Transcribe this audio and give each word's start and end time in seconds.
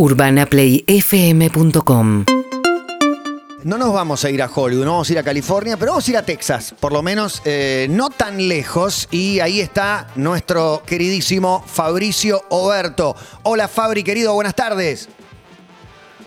UrbanaPlayFM.com 0.00 2.24
No 3.64 3.78
nos 3.78 3.92
vamos 3.92 4.24
a 4.24 4.30
ir 4.30 4.40
a 4.40 4.46
Hollywood, 4.46 4.84
no 4.84 4.92
vamos 4.92 5.10
a 5.10 5.12
ir 5.12 5.18
a 5.18 5.24
California, 5.24 5.76
pero 5.76 5.90
vamos 5.90 6.06
a 6.06 6.10
ir 6.12 6.16
a 6.16 6.22
Texas, 6.22 6.72
por 6.78 6.92
lo 6.92 7.02
menos 7.02 7.42
eh, 7.44 7.88
no 7.90 8.08
tan 8.08 8.48
lejos. 8.48 9.08
Y 9.10 9.40
ahí 9.40 9.60
está 9.60 10.06
nuestro 10.14 10.84
queridísimo 10.86 11.64
Fabricio 11.66 12.44
Oberto. 12.50 13.16
Hola 13.42 13.66
Fabri, 13.66 14.04
querido, 14.04 14.34
buenas 14.34 14.54
tardes. 14.54 15.08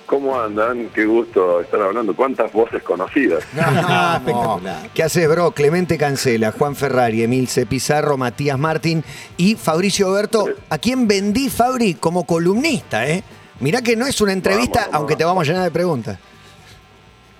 ¿Cómo 0.06 0.38
andan? 0.38 0.90
Qué 0.90 1.06
gusto 1.06 1.62
estar 1.62 1.82
hablando. 1.82 2.14
¿Cuántas 2.14 2.52
voces 2.52 2.84
conocidas? 2.84 3.46
espectacular. 3.56 4.90
¿Qué 4.94 5.04
haces, 5.04 5.30
bro? 5.30 5.52
Clemente 5.52 5.98
Cancela, 5.98 6.52
Juan 6.52 6.76
Ferrari, 6.76 7.24
Emilce 7.24 7.66
Pizarro, 7.66 8.18
Matías 8.18 8.60
Martín 8.60 9.02
y 9.38 9.56
Fabricio 9.56 10.10
Oberto, 10.10 10.50
a 10.70 10.78
quien 10.78 11.08
vendí, 11.08 11.50
Fabri, 11.50 11.94
como 11.94 12.26
columnista, 12.26 13.08
¿eh? 13.08 13.24
Mirá 13.62 13.82
que 13.82 13.96
no 13.96 14.06
es 14.06 14.20
una 14.22 14.34
entrevista, 14.34 14.82
Vamos, 14.82 14.92
vamos, 14.92 15.00
aunque 15.00 15.16
te 15.16 15.24
vamos 15.24 15.48
a 15.48 15.52
llenar 15.52 15.64
de 15.66 15.72
preguntas. 15.72 16.20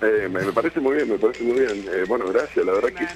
Eh, 0.04 0.28
me, 0.32 0.42
me 0.42 0.52
parece 0.52 0.80
muy 0.80 0.96
bien, 0.96 1.10
me 1.10 1.20
parece 1.20 1.44
muy 1.44 1.60
bien. 1.60 1.86
Eh, 1.94 2.06
bueno, 2.08 2.26
gracias. 2.32 2.66
La 2.66 2.72
verdad 2.72 2.90
que 2.90 3.08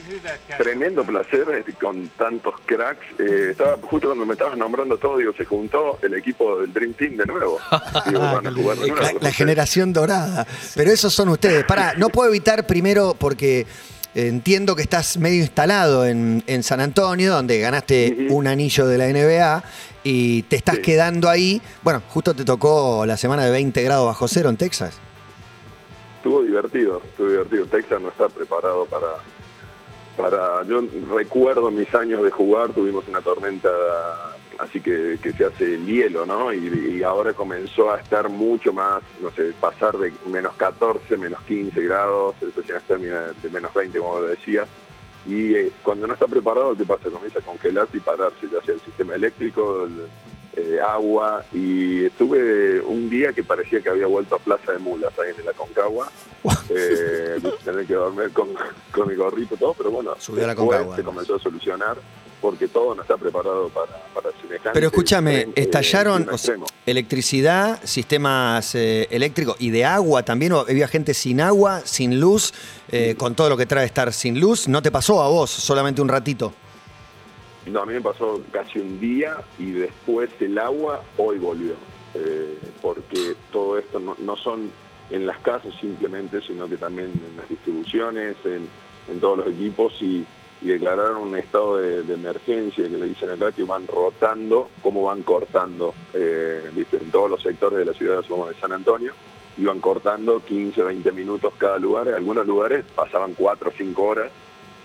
tremendo 0.56 1.04
placer 1.04 1.46
eh, 1.68 1.74
con 1.82 2.10
tantos 2.10 2.54
cracks. 2.66 3.06
Eh, 3.18 3.48
estaba 3.52 3.78
justo 3.82 4.08
cuando 4.10 4.26
me 4.26 4.34
estabas 4.34 4.56
nombrando 4.56 4.96
todo, 4.98 5.18
digo, 5.18 5.34
se 5.34 5.46
juntó 5.46 5.98
el 6.04 6.14
equipo 6.14 6.62
del 6.62 6.72
Dream 6.72 6.94
Team 6.94 7.18
de 7.18 7.26
nuevo. 7.26 7.60
Digo, 8.06 8.20
van 8.20 8.46
a 8.46 8.52
jugar 8.52 8.78
de 8.78 8.88
nuevo. 8.92 9.02
La, 9.02 9.14
la 9.20 9.32
generación 9.32 9.94
dorada. 9.94 10.46
Pero 10.76 10.92
esos 10.92 11.12
son 11.12 11.30
ustedes. 11.30 11.64
Pará, 11.66 11.96
no 11.98 12.10
puedo 12.10 12.30
evitar 12.30 12.68
primero 12.68 13.16
porque 13.18 13.66
entiendo 14.16 14.76
que 14.76 14.82
estás 14.82 15.18
medio 15.18 15.42
instalado 15.42 16.06
en, 16.06 16.44
en 16.48 16.64
San 16.64 16.80
Antonio, 16.80 17.34
donde 17.34 17.60
ganaste 17.60 18.28
un 18.30 18.48
anillo 18.48 18.88
de 18.88 18.98
la 18.98 19.08
NBA 19.08 19.64
y 20.04 20.44
te 20.44 20.56
estás 20.56 20.76
Sí. 20.78 20.82
quedando 20.82 21.30
ahí. 21.30 21.62
Bueno, 21.84 22.02
justo 22.10 22.34
te 22.34 22.46
tocó 22.46 23.06
la 23.06 23.18
semana 23.18 23.44
de 23.46 23.52
20 23.52 23.84
grados 23.84 24.06
bajo 24.08 24.28
cero 24.28 24.50
en 24.50 24.58
Texas. 24.58 24.98
Estuvo 26.18 26.42
divertido, 26.44 27.02
estuvo 27.06 27.30
divertido. 27.30 27.66
Texas 27.68 28.02
no 28.02 28.08
está 28.10 28.30
preparado 28.30 28.86
para, 28.86 29.08
para. 30.18 30.64
Yo 30.68 30.82
recuerdo 31.16 31.70
mis 31.70 31.94
años 31.94 32.24
de 32.24 32.32
jugar, 32.32 32.70
tuvimos 32.70 33.04
una 33.08 33.22
tormenta 33.22 33.70
así 34.60 34.82
que, 34.82 35.18
que 35.22 35.34
se 35.34 35.46
hace 35.46 35.76
el 35.76 35.86
hielo, 35.86 36.26
¿no? 36.26 36.54
Y, 36.54 37.04
ahora 37.04 37.34
comenzó 37.34 37.92
a 37.92 38.00
estar 38.00 38.30
mucho 38.30 38.74
más, 38.74 39.04
no 39.22 39.30
sé, 39.32 39.54
pasar 39.60 39.98
de 39.98 40.12
menos 40.26 40.56
14, 40.56 41.18
menos 41.18 41.42
15 41.44 41.82
grados, 41.82 42.36
el 42.42 42.52
termina 42.84 43.34
de 43.42 43.50
menos 43.50 43.74
20, 43.74 44.00
como 44.00 44.22
decía. 44.22 44.66
Y 45.28 45.56
eh, 45.56 45.72
cuando 45.84 46.08
no 46.08 46.14
está 46.14 46.28
preparado, 46.28 46.76
¿qué 46.76 46.86
pasa? 46.86 47.10
Comienza 47.10 47.40
a 47.40 47.42
congelarse 47.44 47.98
y 47.98 48.00
pararse, 48.00 48.48
ya 48.52 48.72
el 48.72 48.80
sistema 48.82 49.16
eléctrico, 49.16 49.86
el, 49.86 50.08
eh, 50.56 50.80
agua. 50.82 51.44
Y 51.54 52.06
estuve 52.06 52.82
un 52.82 53.10
día 53.10 53.34
que 53.34 53.44
parecía 53.44 53.82
que 53.82 53.90
había 53.90 54.08
vuelto 54.08 54.36
a 54.36 54.40
Plaza 54.40 54.72
de 54.72 54.80
Mulas, 54.80 55.14
ahí 55.20 55.34
en 55.38 55.46
la 55.46 55.54
Concagua. 55.54 56.12
Eh, 56.70 57.40
tener 57.64 57.86
que 57.86 57.94
dormir 57.94 58.32
con, 58.32 58.50
con 58.92 59.08
mi 59.08 59.16
gorrito 59.16 59.56
y 59.56 59.58
todo, 59.58 59.74
pero 59.76 59.92
bueno, 59.92 60.16
Subió 60.20 60.46
la 60.48 60.56
Concagua, 60.56 60.96
se 60.96 61.04
comenzó 61.04 61.36
a 61.36 61.40
solucionar 61.40 61.98
porque 62.46 62.68
todo 62.68 62.94
no 62.94 63.02
está 63.02 63.18
preparado 63.18 63.70
para, 63.70 63.92
para 64.14 64.30
semejante. 64.40 64.70
Pero 64.74 64.88
escúchame, 64.88 65.42
eh, 65.42 65.50
estallaron 65.56 66.24
clima 66.24 66.34
o 66.36 66.38
sea, 66.38 66.56
electricidad, 66.86 67.80
sistemas 67.84 68.76
eh, 68.76 69.08
eléctricos 69.10 69.56
y 69.60 69.72
de 69.72 69.84
agua 69.84 70.24
también. 70.24 70.52
¿O 70.52 70.60
había 70.60 70.88
gente 70.88 71.16
sin 71.16 71.42
agua, 71.42 71.82
sin 71.86 72.20
luz, 72.20 72.54
eh, 72.92 73.16
con 73.18 73.34
todo 73.34 73.50
lo 73.50 73.58
que 73.58 73.66
trae 73.66 73.86
estar 73.86 74.14
sin 74.14 74.40
luz. 74.40 74.68
¿No 74.68 74.84
te 74.84 74.92
pasó 74.92 75.24
a 75.24 75.28
vos 75.28 75.50
solamente 75.50 76.04
un 76.04 76.08
ratito? 76.08 76.54
No, 77.66 77.82
a 77.82 77.86
mí 77.86 77.94
me 77.94 78.02
pasó 78.02 78.42
casi 78.52 78.80
un 78.80 79.00
día 79.00 79.38
y 79.58 79.72
después 79.72 80.30
el 80.40 80.58
agua 80.58 81.02
hoy 81.18 81.40
volvió. 81.40 81.74
Eh, 82.14 82.58
porque 82.82 83.36
todo 83.52 83.78
esto 83.78 84.00
no, 84.00 84.16
no 84.20 84.38
son 84.38 84.72
en 85.10 85.26
las 85.26 85.38
casas 85.40 85.74
simplemente, 85.80 86.42
sino 86.42 86.68
que 86.68 86.78
también 86.78 87.08
en 87.08 87.38
las 87.38 87.50
distribuciones, 87.50 88.36
en, 88.46 88.68
en 89.08 89.20
todos 89.20 89.40
los 89.40 89.48
equipos 89.48 89.94
y, 90.02 90.26
declararon 90.62 91.18
un 91.18 91.38
estado 91.38 91.78
de, 91.78 92.12
emergencia 92.12 92.90
que 92.90 92.98
le 92.98 93.06
dicen 93.06 93.30
acá 93.30 93.52
que 93.52 93.64
van 93.64 93.86
rotando, 93.86 94.70
cómo 94.82 95.04
van 95.04 95.22
cortando, 95.22 95.94
eh, 96.12 96.72
en 96.92 97.12
todos 97.12 97.30
los 97.30 97.44
sectores 97.44 97.78
de 97.78 97.86
la 97.86 97.94
ciudad 97.94 98.24
de 98.24 98.56
San 98.60 98.72
Antonio, 98.72 99.14
iban 99.60 99.80
cortando 99.80 100.40
15, 100.44 100.82
20 100.82 101.12
minutos 101.12 101.54
cada 101.60 101.78
lugar, 101.78 102.08
en 102.08 102.16
algunos 102.16 102.48
lugares 102.48 102.84
pasaban 102.96 103.36
4 103.36 103.70
o 103.70 103.74
5 103.78 104.04
horas 104.04 104.32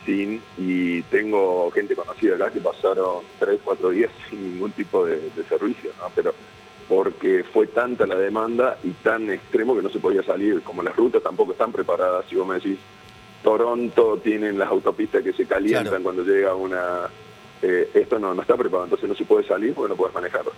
sin, 0.07 0.41
y 0.59 1.03
tengo 1.03 1.71
gente 1.73 1.95
conocida 1.95 2.37
acá 2.37 2.51
que 2.51 2.61
pasaron 2.61 3.19
3, 3.39 3.61
4 3.65 3.91
días 3.91 4.11
sin 4.31 4.53
ningún 4.55 4.73
tipo 4.73 5.05
de, 5.07 5.17
de 5.17 5.45
servicio, 5.49 5.91
¿no? 5.99 6.11
pero 6.15 6.35
porque 6.89 7.45
fue 7.53 7.69
tanta 7.69 8.05
la 8.07 8.17
demanda 8.17 8.77
y 8.83 8.91
tan 8.91 9.31
extremo 9.31 9.77
que 9.77 9.83
no 9.83 9.91
se 9.91 10.01
podía 10.01 10.23
salir, 10.25 10.61
como 10.63 10.83
las 10.83 10.97
rutas 10.97 11.23
tampoco 11.23 11.53
están 11.53 11.71
preparadas, 11.71 12.25
si 12.29 12.35
vos 12.37 12.47
me 12.49 12.55
decís, 12.57 12.79
Toronto 13.45 14.19
tienen 14.23 14.59
las 14.59 14.69
autopistas 14.69 15.23
que 15.23 15.33
se 15.33 15.47
calientan 15.47 15.85
Claro. 15.87 16.03
cuando 16.03 16.25
llega 16.25 16.55
una... 16.55 17.09
eh, 17.63 17.91
esto 17.95 18.19
no, 18.19 18.35
no 18.35 18.43
está 18.43 18.57
preparado, 18.57 18.85
entonces 18.85 19.09
no 19.09 19.15
se 19.15 19.25
puede 19.25 19.47
salir 19.47 19.73
porque 19.73 19.91
no 19.91 19.97
puedes 19.97 20.15
manejarlo. 20.15 20.53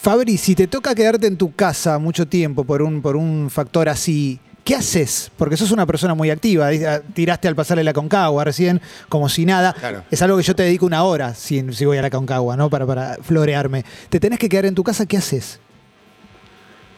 Fabri, 0.00 0.38
si 0.38 0.54
te 0.54 0.66
toca 0.66 0.94
quedarte 0.94 1.26
en 1.26 1.36
tu 1.36 1.52
casa 1.54 1.98
mucho 1.98 2.26
tiempo 2.26 2.64
por 2.64 2.80
un, 2.80 3.02
por 3.02 3.16
un 3.16 3.50
factor 3.50 3.88
así, 3.88 4.40
¿qué 4.64 4.74
haces? 4.76 5.30
Porque 5.36 5.56
sos 5.56 5.70
una 5.70 5.86
persona 5.86 6.14
muy 6.14 6.30
activa. 6.30 6.68
ah, 6.68 7.00
Tiraste 7.14 7.48
al 7.48 7.54
pasarle 7.56 7.84
la 7.84 7.92
Concagua 7.92 8.44
recién, 8.44 8.80
como 9.08 9.28
si 9.28 9.44
nada. 9.46 9.72
Claro. 9.72 10.04
Es 10.10 10.22
algo 10.22 10.36
que 10.36 10.42
yo 10.42 10.54
te 10.54 10.62
dedico 10.62 10.86
una 10.86 11.02
hora 11.04 11.34
si, 11.34 11.72
si 11.72 11.84
voy 11.84 11.98
a 11.98 12.02
la 12.02 12.10
Concagua, 12.10 12.56
¿no? 12.56 12.70
Para, 12.70 12.86
para 12.86 13.16
florearme. 13.22 13.84
Te 14.08 14.20
tenés 14.20 14.38
que 14.38 14.48
quedar 14.48 14.66
en 14.66 14.74
tu 14.74 14.84
casa, 14.84 15.06
¿qué 15.06 15.16
haces? 15.16 15.60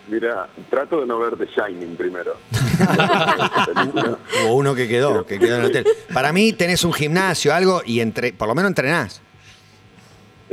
Mira, 0.09 0.49
trato 0.69 1.01
de 1.01 1.07
no 1.07 1.19
ver 1.19 1.37
The 1.39 1.47
Shining 1.47 1.97
primero. 1.97 2.35
Hubo 4.45 4.55
uno 4.57 4.75
que 4.75 4.87
quedó, 4.87 5.25
que 5.25 5.39
quedó 5.39 5.55
en 5.57 5.61
el 5.63 5.67
hotel. 5.71 5.87
Para 6.13 6.33
mí 6.35 6.53
tenés 6.53 6.85
un 6.85 6.93
gimnasio, 6.93 7.55
algo, 7.55 7.81
y 7.87 8.01
entre, 8.01 8.33
por 8.35 8.47
lo 8.49 8.55
menos 8.55 8.69
entrenás. 8.71 9.22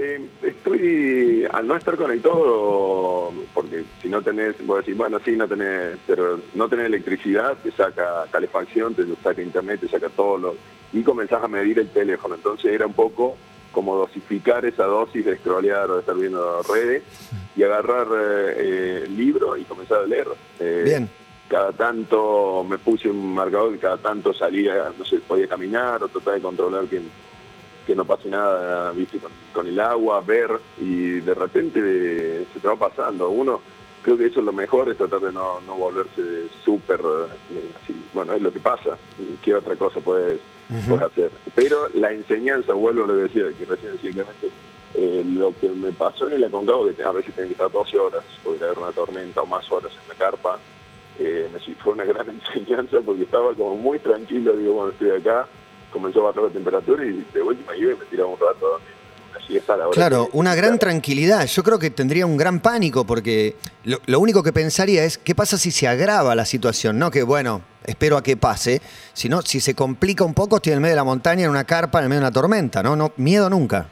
Eh, 0.01 0.29
estoy, 0.43 1.45
al 1.51 1.67
no 1.67 1.75
estar 1.75 1.97
conectado, 1.97 3.33
porque 3.53 3.83
si 4.01 4.07
no 4.07 4.21
tenés, 4.21 4.55
vos 4.65 4.77
decís, 4.77 4.95
bueno, 4.95 5.19
sí, 5.25 5.31
no 5.35 5.45
tenés, 5.45 5.97
pero 6.07 6.39
no 6.53 6.69
tenés 6.69 6.85
electricidad, 6.85 7.57
te 7.61 7.69
saca 7.71 8.25
calefacción, 8.31 8.95
te 8.95 9.03
saca 9.21 9.41
internet, 9.41 9.81
te 9.81 9.89
saca 9.89 10.07
todo 10.07 10.37
lo, 10.37 10.55
y 10.93 11.03
comenzás 11.03 11.43
a 11.43 11.49
medir 11.49 11.79
el 11.79 11.89
teléfono. 11.89 12.35
Entonces 12.35 12.71
era 12.71 12.87
un 12.87 12.93
poco 12.93 13.35
como 13.73 13.97
dosificar 13.97 14.65
esa 14.65 14.85
dosis 14.85 15.25
de 15.25 15.35
scrollear 15.35 15.91
o 15.91 15.95
de 15.95 15.99
estar 15.99 16.15
viendo 16.15 16.63
redes 16.63 17.03
y 17.57 17.63
agarrar 17.63 18.07
eh, 18.07 18.53
eh, 18.57 19.03
el 19.05 19.17
libro 19.17 19.57
y 19.57 19.63
comenzar 19.65 20.03
a 20.03 20.05
leer. 20.05 20.27
Eh, 20.61 20.83
Bien. 20.85 21.09
Cada 21.49 21.73
tanto 21.73 22.63
me 22.63 22.77
puse 22.77 23.09
un 23.09 23.33
marcador 23.33 23.73
que 23.73 23.79
cada 23.79 23.97
tanto 23.97 24.33
salía, 24.33 24.93
no 24.97 25.03
sé, 25.03 25.17
podía 25.17 25.47
caminar 25.47 26.01
o 26.03 26.07
tratar 26.07 26.35
de 26.35 26.41
controlar 26.41 26.85
que 26.85 27.01
que 27.89 27.95
no 27.95 28.05
pase 28.05 28.29
nada, 28.29 28.91
viste, 28.91 29.17
con, 29.17 29.31
con 29.51 29.65
el 29.65 29.79
agua, 29.79 30.21
ver, 30.21 30.51
y 30.79 31.21
de 31.21 31.33
repente 31.33 32.45
se 32.53 32.59
te 32.59 32.67
va 32.67 32.75
pasando. 32.75 33.31
Uno, 33.31 33.61
creo 34.03 34.15
que 34.15 34.27
eso 34.27 34.41
es 34.41 34.45
lo 34.45 34.53
mejor, 34.53 34.89
es 34.89 34.97
tratar 34.97 35.21
de 35.21 35.31
no, 35.31 35.59
no 35.61 35.73
volverse 35.73 36.49
súper, 36.63 36.99
eh, 36.99 37.71
bueno, 38.13 38.33
es 38.33 38.43
lo 38.43 38.53
que 38.53 38.59
pasa, 38.59 38.95
¿qué 39.41 39.55
otra 39.55 39.75
cosa 39.75 40.01
puedes, 40.01 40.39
puedes 40.87 41.01
hacer? 41.01 41.31
Pero 41.55 41.89
la 41.95 42.11
enseñanza, 42.11 42.73
vuelvo 42.73 43.05
a 43.05 43.07
lo 43.07 43.15
que 43.15 43.21
decía, 43.21 43.57
que 43.57 43.65
recién 43.65 43.93
decía 43.93 44.11
Clemente, 44.11 44.51
eh, 44.93 45.23
lo 45.25 45.51
que 45.59 45.69
me 45.69 45.91
pasó 45.91 46.27
en 46.27 46.33
el 46.33 46.43
Aconcagua, 46.43 46.93
que 46.93 47.01
a 47.01 47.11
veces 47.11 47.33
tenía 47.33 47.47
que 47.47 47.53
estar 47.53 47.71
12 47.71 47.97
horas, 47.97 48.23
podría 48.43 48.67
haber 48.67 48.77
una 48.77 48.91
tormenta 48.91 49.41
o 49.41 49.47
más 49.47 49.71
horas 49.71 49.91
en 49.99 50.09
la 50.09 50.13
carpa, 50.13 50.59
eh, 51.17 51.49
fue 51.79 51.93
una 51.93 52.05
gran 52.05 52.29
enseñanza 52.55 52.99
porque 53.03 53.23
estaba 53.23 53.55
como 53.55 53.77
muy 53.77 53.97
tranquilo, 53.97 54.55
digo, 54.55 54.73
bueno, 54.73 54.91
estoy 54.91 55.09
acá, 55.09 55.47
comenzó 55.91 56.21
a 56.21 56.23
bajar 56.31 56.43
la 56.43 56.49
temperatura 56.49 57.05
y 57.05 57.25
de 57.33 57.41
última 57.41 57.75
iba 57.75 57.93
y 57.93 57.95
me 57.95 58.05
tiraba 58.05 58.29
un 58.29 58.39
rato 58.39 58.75
a. 58.75 58.79
Así 59.37 59.55
está 59.57 59.77
la 59.77 59.87
hora. 59.87 59.93
Claro, 59.95 60.25
que- 60.25 60.37
una 60.37 60.55
gran 60.55 60.71
claro. 60.71 60.79
tranquilidad. 60.79 61.45
Yo 61.45 61.63
creo 61.63 61.77
que 61.77 61.91
tendría 61.91 62.25
un 62.25 62.35
gran 62.35 62.59
pánico 62.59 63.05
porque 63.05 63.55
lo, 63.83 63.99
lo 64.07 64.19
único 64.19 64.41
que 64.41 64.51
pensaría 64.51 65.03
es 65.03 65.17
qué 65.19 65.35
pasa 65.35 65.57
si 65.57 65.69
se 65.71 65.87
agrava 65.87 66.33
la 66.35 66.45
situación, 66.45 66.97
no 66.97 67.11
que 67.11 67.21
bueno, 67.23 67.61
espero 67.85 68.17
a 68.17 68.23
que 68.23 68.37
pase, 68.37 68.81
sino 69.13 69.41
si 69.43 69.59
se 69.59 69.75
complica 69.75 70.23
un 70.23 70.33
poco, 70.33 70.55
estoy 70.57 70.71
en 70.73 70.77
el 70.77 70.81
medio 70.81 70.93
de 70.93 70.97
la 70.97 71.03
montaña, 71.03 71.43
en 71.45 71.51
una 71.51 71.63
carpa, 71.63 71.99
en 71.99 72.05
el 72.05 72.09
medio 72.09 72.21
de 72.21 72.25
una 72.27 72.33
tormenta, 72.33 72.81
¿no? 72.81 72.95
no 72.95 73.13
miedo 73.17 73.49
nunca. 73.51 73.87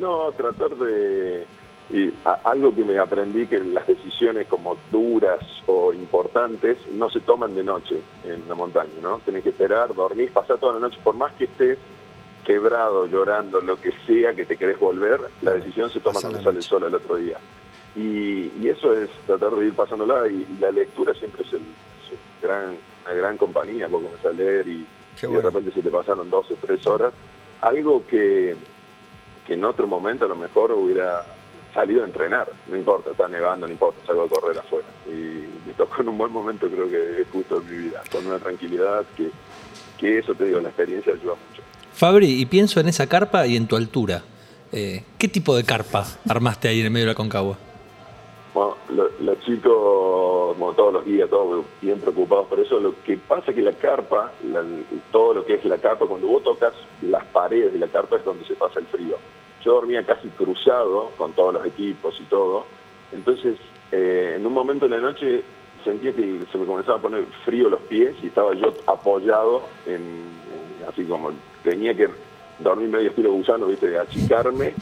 No, 0.00 0.32
tratar 0.32 0.70
de... 0.76 1.46
Y 1.92 2.10
algo 2.44 2.74
que 2.74 2.84
me 2.84 2.98
aprendí 2.98 3.46
que 3.46 3.58
las 3.58 3.86
decisiones 3.86 4.46
como 4.46 4.78
duras 4.90 5.40
o 5.66 5.92
importantes 5.92 6.78
no 6.92 7.10
se 7.10 7.20
toman 7.20 7.54
de 7.54 7.62
noche 7.62 8.00
en 8.24 8.48
la 8.48 8.54
montaña, 8.54 8.90
¿no? 9.02 9.18
Tenés 9.18 9.42
que 9.42 9.50
esperar, 9.50 9.94
dormir, 9.94 10.32
pasar 10.32 10.56
toda 10.56 10.74
la 10.74 10.80
noche, 10.80 10.98
por 11.04 11.14
más 11.14 11.32
que 11.34 11.44
estés 11.44 11.78
quebrado, 12.44 13.06
llorando, 13.06 13.60
lo 13.60 13.78
que 13.78 13.92
sea 14.06 14.34
que 14.34 14.46
te 14.46 14.56
querés 14.56 14.80
volver, 14.80 15.20
la 15.42 15.52
decisión 15.52 15.90
se 15.90 16.00
toma 16.00 16.18
cuando 16.20 16.38
sale 16.38 16.48
el 16.48 16.54
noche. 16.56 16.68
sol 16.68 16.84
al 16.84 16.94
otro 16.94 17.16
día. 17.16 17.36
Y, 17.94 18.50
y 18.58 18.68
eso 18.68 18.94
es 18.94 19.10
tratar 19.26 19.50
de 19.50 19.66
ir 19.66 19.74
pasándola 19.74 20.26
y, 20.28 20.46
y 20.50 20.58
la 20.60 20.70
lectura 20.70 21.12
siempre 21.12 21.42
es, 21.44 21.52
el, 21.52 21.60
es 21.60 22.42
gran, 22.42 22.74
una 23.04 23.14
gran 23.14 23.36
compañía, 23.36 23.86
porque 23.88 24.06
comenzás 24.06 24.32
a 24.32 24.34
leer 24.34 24.66
y, 24.66 24.86
de 25.20 25.42
repente 25.42 25.70
se 25.72 25.82
te 25.82 25.90
pasaron 25.90 26.30
12, 26.30 26.56
3 26.58 26.86
horas. 26.86 27.12
Algo 27.60 28.04
que, 28.06 28.56
que 29.46 29.54
en 29.54 29.64
otro 29.64 29.86
momento 29.86 30.24
a 30.24 30.28
lo 30.28 30.36
mejor 30.36 30.72
hubiera 30.72 31.22
salido 31.74 32.02
a 32.02 32.06
entrenar, 32.06 32.48
no 32.68 32.76
importa, 32.76 33.10
está 33.12 33.28
nevando, 33.28 33.66
no 33.66 33.72
importa, 33.72 34.00
salgo 34.06 34.24
a 34.24 34.28
correr 34.28 34.58
afuera. 34.58 34.86
Y 35.06 35.46
me 35.66 35.72
tocó 35.76 36.02
en 36.02 36.08
un 36.10 36.18
buen 36.18 36.32
momento, 36.32 36.68
creo 36.68 36.88
que 36.88 37.22
es 37.22 37.26
justo 37.32 37.58
en 37.60 37.70
mi 37.70 37.76
vida, 37.88 38.02
con 38.10 38.26
una 38.26 38.38
tranquilidad 38.38 39.04
que, 39.16 39.30
que 39.98 40.18
eso 40.18 40.34
te 40.34 40.44
digo, 40.44 40.60
la 40.60 40.68
experiencia 40.68 41.12
ayuda 41.12 41.34
mucho. 41.34 41.62
Fabri, 41.94 42.40
y 42.40 42.46
pienso 42.46 42.80
en 42.80 42.88
esa 42.88 43.06
carpa 43.06 43.46
y 43.46 43.56
en 43.56 43.66
tu 43.66 43.76
altura. 43.76 44.22
Eh, 44.72 45.04
¿Qué 45.18 45.28
tipo 45.28 45.54
de 45.54 45.64
carpa 45.64 46.06
armaste 46.28 46.68
ahí 46.68 46.80
en 46.80 46.86
el 46.86 46.90
medio 46.92 47.06
de 47.06 47.12
la 47.12 47.16
Concagua? 47.16 47.58
Bueno, 48.54 48.76
lo- 48.90 49.10
los 49.20 49.40
chicos, 49.40 49.72
como 50.56 50.72
todos 50.74 50.92
los 50.92 51.04
días, 51.06 51.28
todos 51.30 51.64
bien 51.80 51.98
preocupados 52.00 52.46
por 52.48 52.60
eso. 52.60 52.78
Lo 52.80 52.94
que 53.02 53.16
pasa 53.16 53.50
es 53.50 53.54
que 53.56 53.62
la 53.62 53.72
carpa, 53.72 54.30
la- 54.44 54.62
todo 55.10 55.34
lo 55.34 55.44
que 55.46 55.54
es 55.54 55.64
la 55.64 55.78
carpa, 55.78 56.06
cuando 56.06 56.26
vos 56.26 56.42
tocas 56.42 56.72
las 57.02 57.24
paredes 57.26 57.72
de 57.72 57.78
la 57.78 57.86
carpa 57.88 58.16
es 58.16 58.24
donde 58.24 58.44
se 58.46 58.54
pasa 58.54 58.78
el 58.80 58.86
frío. 58.86 59.16
Yo 59.64 59.74
dormía 59.74 60.04
casi 60.04 60.28
cruzado 60.28 61.10
con 61.16 61.32
todos 61.32 61.54
los 61.54 61.66
equipos 61.66 62.18
y 62.20 62.24
todo. 62.24 62.66
Entonces, 63.12 63.56
eh, 63.90 64.34
en 64.36 64.46
un 64.46 64.52
momento 64.52 64.88
de 64.88 64.96
la 64.96 65.02
noche 65.02 65.42
sentía 65.84 66.12
que 66.12 66.40
se 66.50 66.58
me 66.58 66.66
comenzaba 66.66 66.98
a 66.98 67.02
poner 67.02 67.24
frío 67.44 67.68
los 67.68 67.80
pies 67.82 68.14
y 68.22 68.28
estaba 68.28 68.54
yo 68.54 68.72
apoyado 68.86 69.62
en, 69.86 70.24
así 70.88 71.04
como 71.04 71.32
tenía 71.62 71.94
que 71.94 72.08
dormir 72.58 72.88
medio 72.88 73.10
estilo 73.10 73.32
gusano, 73.32 73.66
viste, 73.66 73.88
de 73.88 73.98
achicarme. 73.98 74.74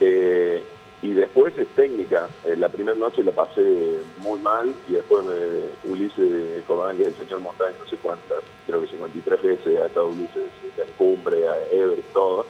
Eh, 0.00 0.62
y 1.00 1.12
después 1.12 1.56
es 1.56 1.68
técnica. 1.68 2.28
Eh, 2.44 2.56
la 2.56 2.68
primera 2.68 2.96
noche 2.96 3.22
la 3.22 3.32
pasé 3.32 4.00
muy 4.18 4.40
mal 4.40 4.74
y 4.88 4.94
después 4.94 5.24
me, 5.24 5.90
Ulises 5.90 6.64
Cobán, 6.66 6.96
que 6.96 7.02
es 7.02 7.08
el 7.08 7.14
señor 7.14 7.40
Montaña, 7.40 7.76
no 7.78 7.88
sé 7.88 7.96
cuántas, 7.98 8.42
creo 8.66 8.80
que 8.80 8.88
53 8.88 9.42
veces 9.42 9.80
ha 9.80 9.86
estado 9.86 10.08
Ulises 10.08 10.50
en 10.76 10.92
Cumbre, 10.96 11.48
a 11.48 11.56
Everest, 11.70 12.12
todo. 12.12 12.46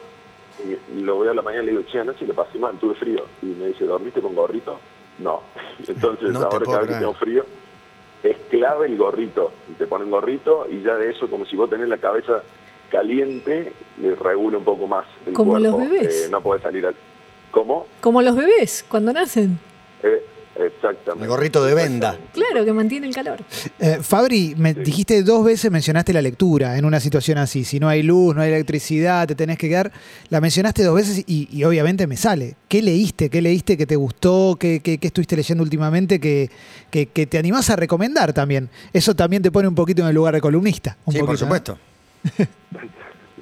Y 0.65 1.01
lo 1.01 1.19
veo 1.19 1.31
a 1.31 1.33
la 1.35 1.41
mañana 1.41 1.63
y 1.63 1.65
le 1.67 1.71
digo, 1.71 1.83
che, 1.91 1.99
anoche 1.99 2.25
le 2.25 2.33
pasé 2.33 2.57
mal, 2.59 2.77
tuve 2.79 2.95
frío. 2.95 3.25
Y 3.41 3.47
me 3.47 3.67
dice, 3.67 3.85
¿dormiste 3.85 4.21
con 4.21 4.35
gorrito? 4.35 4.79
No. 5.19 5.41
Entonces, 5.87 6.31
No 6.31 6.41
ahora 6.43 6.65
cada 6.65 6.79
vez 6.79 6.87
que 6.89 6.95
tengo 6.95 7.13
frío, 7.13 7.45
es 8.23 8.37
clave 8.49 8.87
el 8.87 8.97
gorrito. 8.97 9.51
Y 9.69 9.73
te 9.73 9.87
ponen 9.87 10.09
gorrito 10.11 10.67
y 10.69 10.81
ya 10.81 10.95
de 10.95 11.11
eso, 11.11 11.29
como 11.29 11.45
si 11.45 11.55
vos 11.55 11.69
tenés 11.69 11.87
la 11.87 11.97
cabeza 11.97 12.43
caliente, 12.89 13.71
le 14.01 14.15
regula 14.15 14.57
un 14.57 14.63
poco 14.63 14.87
más 14.87 15.05
el 15.25 15.33
Como 15.33 15.51
cuerpo. 15.51 15.77
los 15.79 15.89
bebés. 15.89 16.25
Eh, 16.25 16.29
no 16.29 16.41
podés 16.41 16.61
salir 16.63 16.85
al... 16.85 16.95
¿Cómo? 17.51 17.87
Como 18.01 18.21
los 18.21 18.35
bebés 18.35 18.85
cuando 18.87 19.11
nacen. 19.13 19.59
Eh, 20.03 20.23
exactamente. 20.59 21.23
El 21.23 21.29
gorrito 21.29 21.63
de 21.63 21.73
venda. 21.73 22.17
Claro, 22.33 22.65
que 22.65 22.73
mantiene 22.73 23.07
el 23.07 23.13
calor. 23.15 23.39
Eh, 23.79 23.99
Fabri, 24.01 24.55
me 24.57 24.73
dijiste 24.73 25.23
dos 25.23 25.43
veces, 25.45 25.71
mencionaste 25.71 26.11
la 26.13 26.21
lectura 26.21 26.77
en 26.77 26.85
una 26.85 26.99
situación 26.99 27.37
así. 27.37 27.63
Si 27.63 27.79
no 27.79 27.87
hay 27.87 28.03
luz, 28.03 28.35
no 28.35 28.41
hay 28.41 28.49
electricidad, 28.51 29.27
te 29.27 29.35
tenés 29.35 29.57
que 29.57 29.69
quedar. 29.69 29.91
La 30.29 30.41
mencionaste 30.41 30.83
dos 30.83 30.95
veces 30.95 31.23
y, 31.27 31.47
y 31.51 31.63
obviamente 31.63 32.07
me 32.07 32.17
sale. 32.17 32.55
¿Qué 32.67 32.81
leíste? 32.81 33.29
¿Qué 33.29 33.41
leíste 33.41 33.77
que 33.77 33.85
te 33.85 33.95
gustó? 33.95 34.57
¿Qué, 34.59 34.81
qué- 34.81 34.97
qué 34.97 35.07
estuviste 35.07 35.35
leyendo 35.35 35.63
últimamente 35.63 36.19
que, 36.19 36.49
que- 36.91 37.07
que 37.07 37.25
te 37.27 37.37
animás 37.37 37.69
a 37.69 37.75
recomendar 37.75 38.33
también? 38.33 38.69
Eso 38.93 39.15
también 39.15 39.41
te 39.41 39.51
pone 39.51 39.67
un 39.67 39.75
poquito 39.75 40.01
en 40.01 40.09
el 40.09 40.15
lugar 40.15 40.33
de 40.35 40.41
columnista. 40.41 40.97
un 41.05 41.13
Sí, 41.13 41.19
por 41.21 41.35
¿eh? 41.35 41.37
supuesto. 41.37 41.77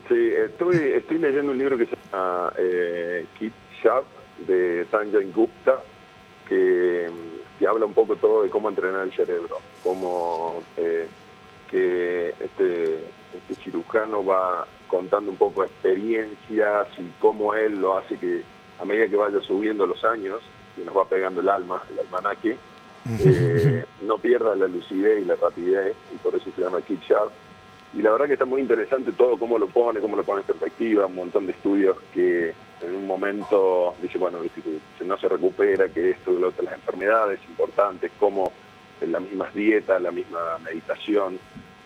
Sí, 0.08 0.30
estoy, 0.46 0.78
estoy 0.96 1.18
leyendo 1.18 1.52
un 1.52 1.58
libro 1.58 1.78
que 1.78 1.86
se 1.86 1.92
llama 2.12 2.54
eh, 2.58 3.26
Keep 3.38 3.52
Sharp 3.84 4.06
de 4.48 4.86
Sanjay 4.90 5.30
Gupta, 5.36 5.82
que, 6.48 7.10
que 7.60 7.68
habla 7.68 7.86
un 7.86 7.94
poco 7.94 8.16
todo 8.16 8.44
de 8.44 8.50
cómo 8.50 8.70
entrenar 8.70 9.04
el 9.04 9.14
cerebro, 9.14 9.60
cómo 9.84 10.64
eh, 10.78 11.08
que 11.70 12.30
este, 12.40 13.04
este 13.34 13.56
cirujano 13.64 14.24
va 14.26 14.68
contando 14.88 15.32
un 15.32 15.38
poco 15.38 15.64
experiencias 15.64 16.88
y 16.98 17.12
cómo 17.20 17.54
él 17.54 17.80
lo 17.82 17.98
hace 17.98 18.18
que 18.18 18.44
a 18.80 18.86
medida 18.86 19.08
que 19.08 19.16
vaya 19.16 19.42
subiendo 19.42 19.86
los 19.86 20.04
años, 20.04 20.42
y 20.78 20.82
nos 20.82 20.96
va 20.96 21.06
pegando 21.06 21.42
el 21.42 21.50
alma, 21.50 21.82
el 21.90 22.00
almanaque, 22.00 22.58
eh, 23.20 23.86
no 24.02 24.18
pierda 24.18 24.56
la 24.56 24.68
lucidez 24.68 25.22
y 25.22 25.26
la 25.26 25.36
rapidez, 25.36 25.96
y 26.14 26.18
por 26.18 26.36
eso 26.36 26.50
se 26.56 26.62
llama 26.62 26.82
Keep 26.82 27.02
Sharp. 27.02 27.32
Y 27.94 28.02
la 28.02 28.12
verdad 28.12 28.28
que 28.28 28.34
está 28.34 28.46
muy 28.46 28.62
interesante 28.62 29.12
todo, 29.12 29.38
cómo 29.38 29.58
lo 29.58 29.68
pone, 29.68 30.00
cómo 30.00 30.16
lo 30.16 30.24
pone 30.24 30.42
en 30.42 30.48
perspectiva, 30.48 31.06
un 31.06 31.16
montón 31.16 31.46
de 31.46 31.54
estudios 31.54 31.98
que 32.14 32.54
en 32.82 32.96
un 32.96 33.08
momento 33.08 33.96
dice, 34.02 34.18
bueno, 34.18 34.40
que 34.42 34.50
si 35.00 35.06
no 35.06 35.18
se 35.18 35.28
recupera, 35.28 35.88
que 35.90 36.12
esto 36.12 36.34
y 36.34 36.40
lo 36.40 36.50
otro, 36.50 36.64
las 36.64 36.76
enfermedades 36.76 37.40
importantes, 37.48 38.12
como 38.20 38.52
las 39.02 39.22
mismas 39.22 39.54
dietas, 39.54 40.02
la 40.02 40.12
misma 40.12 40.58
meditación. 40.64 41.40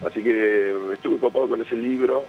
Así 0.05 0.23
que 0.23 0.93
estuve 0.93 1.19
copado 1.19 1.49
con 1.49 1.61
ese 1.61 1.75
libro. 1.75 2.25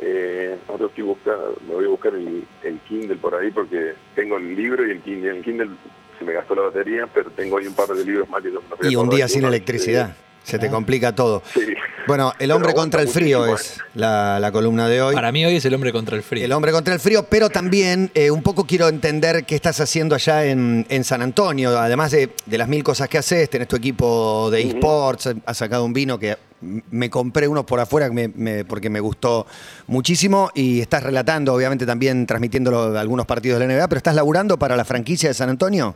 Eh, 0.00 0.56
ahora 0.68 0.86
estoy 0.86 1.04
buscando, 1.04 1.56
me 1.66 1.74
voy 1.74 1.86
a 1.86 1.88
buscar 1.88 2.14
el, 2.14 2.44
el 2.62 2.78
Kindle 2.80 3.16
por 3.16 3.34
ahí 3.34 3.50
porque 3.50 3.94
tengo 4.14 4.36
el 4.36 4.54
libro 4.54 4.86
y 4.86 4.90
el 4.90 5.00
Kindle. 5.00 5.38
El 5.38 5.42
Kindle 5.42 5.70
se 6.18 6.24
me 6.24 6.32
gastó 6.32 6.54
la 6.54 6.62
batería, 6.62 7.08
pero 7.12 7.30
tengo 7.30 7.58
ahí 7.58 7.66
un 7.66 7.74
par 7.74 7.88
de 7.88 8.04
libros 8.04 8.28
más 8.28 8.42
que 8.42 8.52
yo 8.52 8.60
a 8.60 8.86
Y 8.88 8.96
un 8.96 9.08
día 9.08 9.26
sin 9.28 9.44
electricidad. 9.44 10.14
Se 10.44 10.58
te 10.58 10.68
complica 10.70 11.14
todo. 11.14 11.42
sí. 11.54 11.60
Bueno, 12.06 12.32
El 12.38 12.52
hombre 12.52 12.72
contra 12.72 13.02
el 13.02 13.08
frío 13.08 13.54
es 13.54 13.78
la, 13.94 14.40
la 14.40 14.50
columna 14.50 14.88
de 14.88 15.02
hoy. 15.02 15.14
Para 15.14 15.30
mí 15.30 15.44
hoy 15.44 15.56
es 15.56 15.64
el 15.66 15.74
hombre 15.74 15.92
contra 15.92 16.16
el 16.16 16.22
frío. 16.22 16.42
El 16.42 16.52
hombre 16.52 16.72
contra 16.72 16.94
el 16.94 17.00
frío, 17.00 17.24
pero 17.28 17.50
también 17.50 18.10
eh, 18.14 18.30
un 18.30 18.42
poco 18.42 18.64
quiero 18.64 18.88
entender 18.88 19.44
qué 19.44 19.54
estás 19.54 19.78
haciendo 19.82 20.14
allá 20.14 20.46
en, 20.46 20.86
en 20.88 21.04
San 21.04 21.20
Antonio. 21.20 21.78
Además 21.78 22.10
de, 22.12 22.30
de 22.46 22.56
las 22.56 22.66
mil 22.66 22.82
cosas 22.82 23.10
que 23.10 23.18
haces, 23.18 23.50
tenés 23.50 23.68
tu 23.68 23.76
equipo 23.76 24.50
de 24.50 24.62
esports, 24.62 25.28
has 25.44 25.56
sacado 25.58 25.84
un 25.84 25.92
vino 25.92 26.18
que 26.18 26.38
me 26.62 27.10
compré 27.10 27.46
unos 27.46 27.66
por 27.66 27.78
afuera 27.78 28.08
que 28.08 28.14
me- 28.14 28.28
me- 28.28 28.64
porque 28.64 28.88
me 28.88 29.00
gustó 29.00 29.46
muchísimo 29.86 30.50
y 30.54 30.80
estás 30.80 31.02
relatando, 31.02 31.52
obviamente 31.52 31.84
también 31.84 32.26
transmitiendo 32.26 32.98
algunos 32.98 33.26
partidos 33.26 33.60
de 33.60 33.66
la 33.66 33.74
NBA, 33.74 33.86
pero 33.88 33.98
estás 33.98 34.14
laburando 34.14 34.58
para 34.58 34.76
la 34.76 34.86
franquicia 34.86 35.28
de 35.28 35.34
San 35.34 35.50
Antonio. 35.50 35.94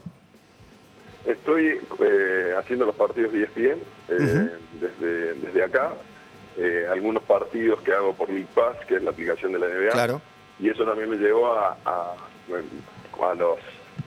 Estoy 1.27 1.79
eh, 2.01 2.55
haciendo 2.59 2.85
los 2.87 2.95
partidos 2.97 3.33
de 3.33 3.43
ESPN 3.45 3.81
eh, 4.09 4.51
desde, 4.81 5.35
desde 5.35 5.63
acá. 5.65 5.93
Eh, 6.59 6.87
algunos 6.91 7.23
partidos 7.23 7.81
que 7.83 7.93
hago 7.93 8.15
por 8.15 8.29
League 8.29 8.49
Pass, 8.55 8.77
que 8.87 8.97
es 8.97 9.03
la 9.03 9.11
aplicación 9.11 9.53
de 9.53 9.59
la 9.59 9.69
NBA. 9.69 9.91
Claro. 9.93 10.21
Y 10.59 10.69
eso 10.69 10.85
también 10.85 11.09
me 11.11 11.17
llevó 11.17 11.53
a, 11.55 11.77
a, 11.85 12.15
los, 13.35 13.59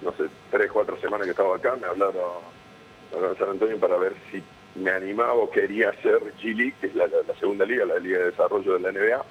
no 0.02 0.12
sé, 0.14 0.26
tres, 0.52 0.70
cuatro 0.72 1.00
semanas 1.00 1.26
que 1.26 1.32
estaba 1.32 1.56
acá, 1.56 1.76
me 1.80 1.88
hablaron, 1.88 2.16
me 3.12 3.18
hablaron 3.18 3.38
San 3.38 3.50
Antonio 3.50 3.78
para 3.80 3.98
ver 3.98 4.14
si 4.32 4.44
me 4.80 4.92
animaba 4.92 5.34
o 5.34 5.50
quería 5.50 5.90
hacer 5.90 6.20
G-League, 6.42 6.76
que 6.82 6.88
es 6.88 6.96
la, 6.96 7.08
la- 7.08 7.24
la 7.28 7.34
segunda 7.40 7.66
liga, 7.66 7.86
la 7.86 7.98
liga 7.98 8.20
de 8.20 8.26
desarrollo 8.26 8.74
de 8.78 8.80
la 8.82 8.92
NBA, 8.92 9.26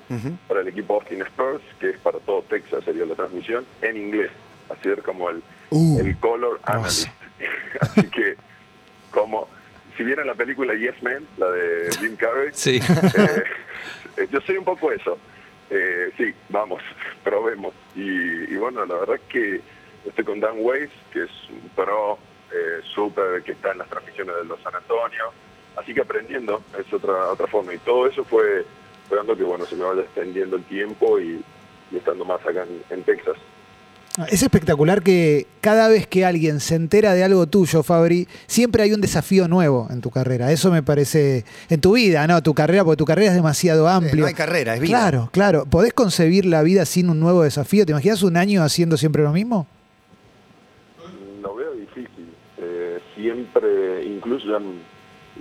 para 0.49 0.61
el 0.63 0.69
equipo 0.69 0.95
Austin 0.95 1.21
Spurs, 1.23 1.63
que 1.79 1.91
es 1.91 1.99
para 1.99 2.19
todo 2.19 2.43
Texas, 2.49 2.83
sería 2.85 3.05
la 3.05 3.15
transmisión, 3.15 3.65
en 3.83 3.97
inglés, 3.97 4.31
hacer 4.71 5.03
como 5.03 5.31
el, 5.31 5.43
Uh, 5.71 5.99
el 6.01 6.17
color 6.19 6.61
analyst. 6.65 7.09
Así 7.81 8.03
que, 8.09 8.37
como, 9.11 9.49
si 9.97 10.05
vieron 10.05 10.27
la 10.27 10.35
película 10.35 10.75
Yes 10.75 11.03
Man, 11.03 11.27
la 11.37 11.51
de 11.51 11.91
Jim 11.99 12.15
Carrey, 12.17 12.51
Sí. 12.53 12.77
eh, 12.81 13.45
eh, 14.19 14.29
yo 14.31 14.41
soy 14.43 14.57
un 14.59 14.65
poco 14.65 14.93
eso. 14.93 15.19
Eh, 15.71 16.13
sí, 16.17 16.33
vamos, 16.51 16.81
probemos. 17.25 17.75
Y, 17.97 18.03
y 18.53 18.57
bueno, 18.57 18.85
la 18.87 18.95
verdad 18.95 19.17
es 19.17 19.23
que 19.23 19.61
estoy 20.07 20.25
con 20.25 20.39
Dan 20.39 20.57
Weiss, 20.59 20.91
que 21.13 21.25
es 21.25 21.31
un 21.51 21.69
pro 21.71 22.19
eh, 22.53 22.81
súper 22.95 23.43
que 23.43 23.53
está 23.53 23.73
en 23.73 23.79
las 23.79 23.89
transmisiones 23.89 24.37
de 24.37 24.45
los 24.45 24.61
San 24.63 24.77
Antonio. 24.77 25.33
Así 25.77 25.93
que 25.93 26.03
aprendiendo 26.03 26.63
es 26.79 26.93
otra 26.93 27.31
otra 27.31 27.49
forma. 27.49 27.75
Y 27.75 27.79
todo 27.79 28.07
eso 28.07 28.23
fue 28.25 28.65
esperando 29.03 29.37
que 29.37 29.43
bueno 29.43 29.65
se 29.67 29.75
me 29.75 29.83
vaya 29.85 30.03
extendiendo 30.03 30.55
el 30.57 30.63
tiempo 30.65 31.19
y, 31.19 31.43
y 31.91 31.97
estando 31.97 32.25
más 32.25 32.41
acá 32.47 32.63
en, 32.63 32.83
en 32.91 33.03
Texas. 33.03 33.37
Es 34.29 34.45
espectacular 34.45 35.03
que 35.03 35.49
cada 35.61 35.89
vez 35.89 36.07
que 36.07 36.25
alguien 36.25 36.61
se 36.61 36.77
entera 36.77 37.15
de 37.15 37.25
algo 37.25 37.49
tuyo, 37.49 37.83
Fabri, 37.83 38.29
siempre 38.47 38.85
hay 38.85 38.93
un 38.93 39.01
desafío 39.01 39.49
nuevo 39.49 39.89
en 39.91 40.01
tu 40.01 40.11
carrera. 40.11 40.53
Eso 40.53 40.71
me 40.71 40.85
parece, 40.85 41.45
en 41.69 41.81
tu 41.81 41.95
vida, 41.95 42.25
¿no? 42.29 42.41
Tu 42.41 42.55
carrera, 42.55 42.85
porque 42.85 42.99
tu 42.99 43.07
carrera 43.07 43.31
es 43.31 43.35
demasiado 43.35 43.89
amplia. 43.89 44.21
no 44.21 44.27
hay 44.27 44.35
carrera, 44.35 44.75
es 44.75 44.81
vida. 44.81 44.99
Claro, 44.99 45.29
claro. 45.33 45.67
¿Podés 45.67 45.93
concebir 45.93 46.47
la 46.47 46.63
vida 46.63 46.85
sin 46.85 47.11
un 47.11 47.19
nuevo 47.19 47.43
desafío? 47.43 47.85
¿Te 47.85 47.91
imaginas 47.91 48.23
un 48.23 48.37
año 48.37 48.63
haciendo 48.63 48.97
siempre 48.97 49.25
lo 49.25 49.33
mismo? 49.33 49.67
Lo 51.43 51.57
veo 51.57 51.73
difícil. 51.73 52.33
Eh, 52.59 53.01
siempre, 53.17 54.05
incluso 54.05 54.47
ya 54.47 54.61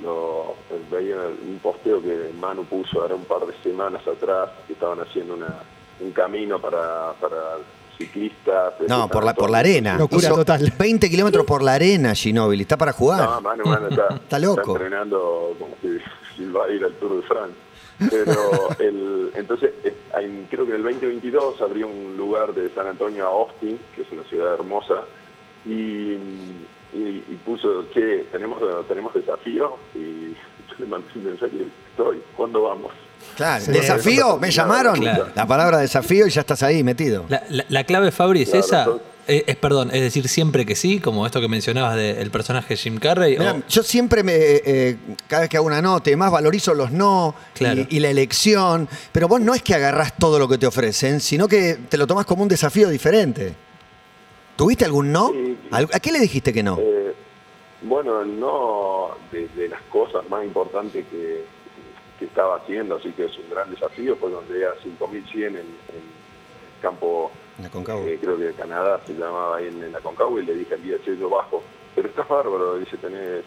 lo, 0.01 0.56
veía 0.92 1.18
un 1.48 1.60
posteo 1.60 2.01
que 2.01 2.32
Manu 2.39 2.65
puso 2.65 3.03
ahora 3.03 3.13
un 3.13 3.25
par 3.25 3.46
de 3.46 3.53
semanas 3.62 4.01
atrás, 4.08 4.50
que 4.65 4.74
estaban 4.74 5.00
haciendo 5.00 5.36
una, 5.36 5.60
un 6.00 6.12
camino 6.12 6.60
para, 6.60 7.13
para 7.22 7.58
ciclistas. 7.98 8.74
No, 8.88 9.08
por 9.08 9.24
la, 9.24 9.34
por 9.34 9.50
la 9.50 9.60
arena. 9.60 9.98
Locura 9.98 10.22
Hizo 10.28 10.36
total. 10.36 10.74
20 10.80 11.10
kilómetros 11.10 11.46
por 11.46 11.62
la 11.64 11.74
arena, 11.74 12.14
Ginóbili. 12.16 12.64
Está 12.64 12.78
para 12.78 12.94
jugar. 12.94 13.28
No, 13.30 13.42
Manu, 13.42 13.64
Manu 13.66 13.88
está, 13.88 14.08
Está 14.16 14.40
loco. 14.40 14.72
entrenando 14.74 15.56
como 15.60 15.76
si, 15.82 15.98
si 16.36 16.52
va 16.52 16.66
a 16.66 16.72
ir 16.72 16.84
al 16.84 16.94
Tour 16.94 17.18
de 17.18 17.22
France. 17.28 17.56
Pero 18.10 18.70
el, 18.80 19.32
entonces, 19.36 19.72
en- 20.20 20.48
creo 20.50 20.66
que 20.66 20.72
en 20.72 20.78
el 20.78 20.84
2022 20.84 21.62
abrió 21.62 21.88
un 21.88 22.18
lugar 22.18 22.54
de 22.54 22.70
San 22.74 22.88
Antonio 22.88 23.26
a 23.26 23.30
Austin, 23.30 23.80
que 23.96 24.02
es 24.02 24.12
una 24.12 24.24
ciudad 24.24 24.54
hermosa, 24.56 24.96
y, 25.66 25.72
y- 26.94 27.24
y 27.30 27.40
puso 27.46 27.86
que 27.94 28.26
tenemos 28.32 28.60
tenemos 28.88 29.14
desafío 29.14 29.78
y 29.96 30.32
yo 30.34 30.76
le 30.80 30.86
mandé 30.88 31.08
un 31.16 31.24
mensaje 31.26 31.52
estoy, 31.92 32.22
¿cuándo 32.36 32.64
vamos? 32.64 32.92
Claro. 33.36 33.65
Sí. 33.65 33.72
¿Desafío? 33.72 34.38
¿Me 34.38 34.51
llamaron? 34.51 35.00
Claro. 35.00 35.30
La 35.36 35.48
palabra 35.48 35.77
desafío 35.80 36.27
y 36.27 36.30
ya 36.30 36.42
estás 36.42 36.63
ahí 36.63 36.84
metido. 36.84 37.25
La, 37.30 37.44
la- 37.50 37.65
la 37.70 37.84
clave, 37.84 38.12
Fabri, 38.12 38.44
es 38.44 38.50
Claro, 38.50 38.65
esa. 38.65 38.80
entonces- 38.84 39.08
Eh, 39.25 39.46
es, 39.48 39.56
perdón, 39.56 39.89
es 39.94 40.01
decir, 40.01 40.27
siempre 40.27 40.65
que 40.65 40.75
sí, 40.75 41.00
como 41.00 41.25
esto 41.25 41.39
que 41.39 41.48
mencionabas 41.48 41.96
del 41.96 42.30
personaje 42.30 42.75
Jim 42.75 42.98
Carrey. 43.00 43.38
Mirá, 43.38 43.53
o- 43.53 43.63
Yo 43.70 43.82
siempre 43.82 44.22
me, 44.22 44.34
eh, 44.36 44.98
cada 45.30 45.44
vez 45.44 45.50
que 45.50 45.56
hago 45.56 45.65
una 45.65 45.82
nota, 45.82 46.12
y 46.12 46.15
más 46.18 46.30
valorizo 46.30 46.74
los 46.74 46.92
no 46.92 47.34
Claro. 47.53 47.84
y, 47.89 47.96
y 47.96 48.00
la 48.01 48.10
elección, 48.10 48.89
pero 49.13 49.30
vos 49.30 49.39
no 49.39 49.53
es 49.56 49.63
que 49.63 49.75
agarrás 49.75 50.18
todo 50.18 50.38
lo 50.39 50.50
que 50.50 50.58
te 50.58 50.68
ofrecen, 50.68 51.22
sino 51.22 51.48
que 51.48 51.75
te 51.88 51.98
lo 51.98 52.06
tomás 52.06 52.25
como 52.25 52.44
un 52.44 52.50
desafío 52.50 52.89
diferente. 52.89 53.56
¿Tuviste 54.58 54.84
algún 54.84 55.12
no? 55.13 55.30
Sí. 55.32 55.58
¿Al- 55.72 55.89
¿A 55.94 56.00
qué 56.01 56.12
le 56.12 56.20
dijiste 56.20 56.51
que 56.51 56.62
no? 56.62 56.77
Eh, 56.82 57.13
bueno, 57.84 58.22
el 58.22 58.38
no 58.39 59.12
de, 59.32 59.48
de 59.56 59.70
las 59.70 59.82
cosas 59.84 60.27
más 60.30 60.44
importantes 60.44 61.06
que, 61.10 61.46
que 62.24 62.30
estaba 62.30 62.56
haciendo, 62.58 62.96
así 62.96 63.12
que 63.12 63.25
es 63.25 63.38
un 63.38 63.50
gran 63.50 63.70
desafío, 63.70 64.15
fue 64.15 64.32
donde 64.32 64.60
era 64.60 64.74
5100 64.82 65.56
en, 65.56 65.56
en 65.58 65.65
campo, 66.82 67.32
eh, 67.60 68.18
creo 68.22 68.38
que 68.38 68.44
de 68.46 68.53
Canadá 68.53 69.00
se 69.06 69.13
llamaba 69.13 69.58
ahí 69.58 69.68
en, 69.68 69.84
en 69.84 69.92
la 69.92 70.00
Concagua, 70.00 70.42
y 70.42 70.46
le 70.46 70.56
dije 70.56 70.74
al 70.75 70.84
día, 70.84 70.96
che, 71.03 71.18
yo 71.18 71.30
bajo, 71.30 71.62
pero 71.96 72.08
estás 72.10 72.27
bárbaro, 72.27 72.77
dice, 72.77 72.98
tenés 72.98 73.44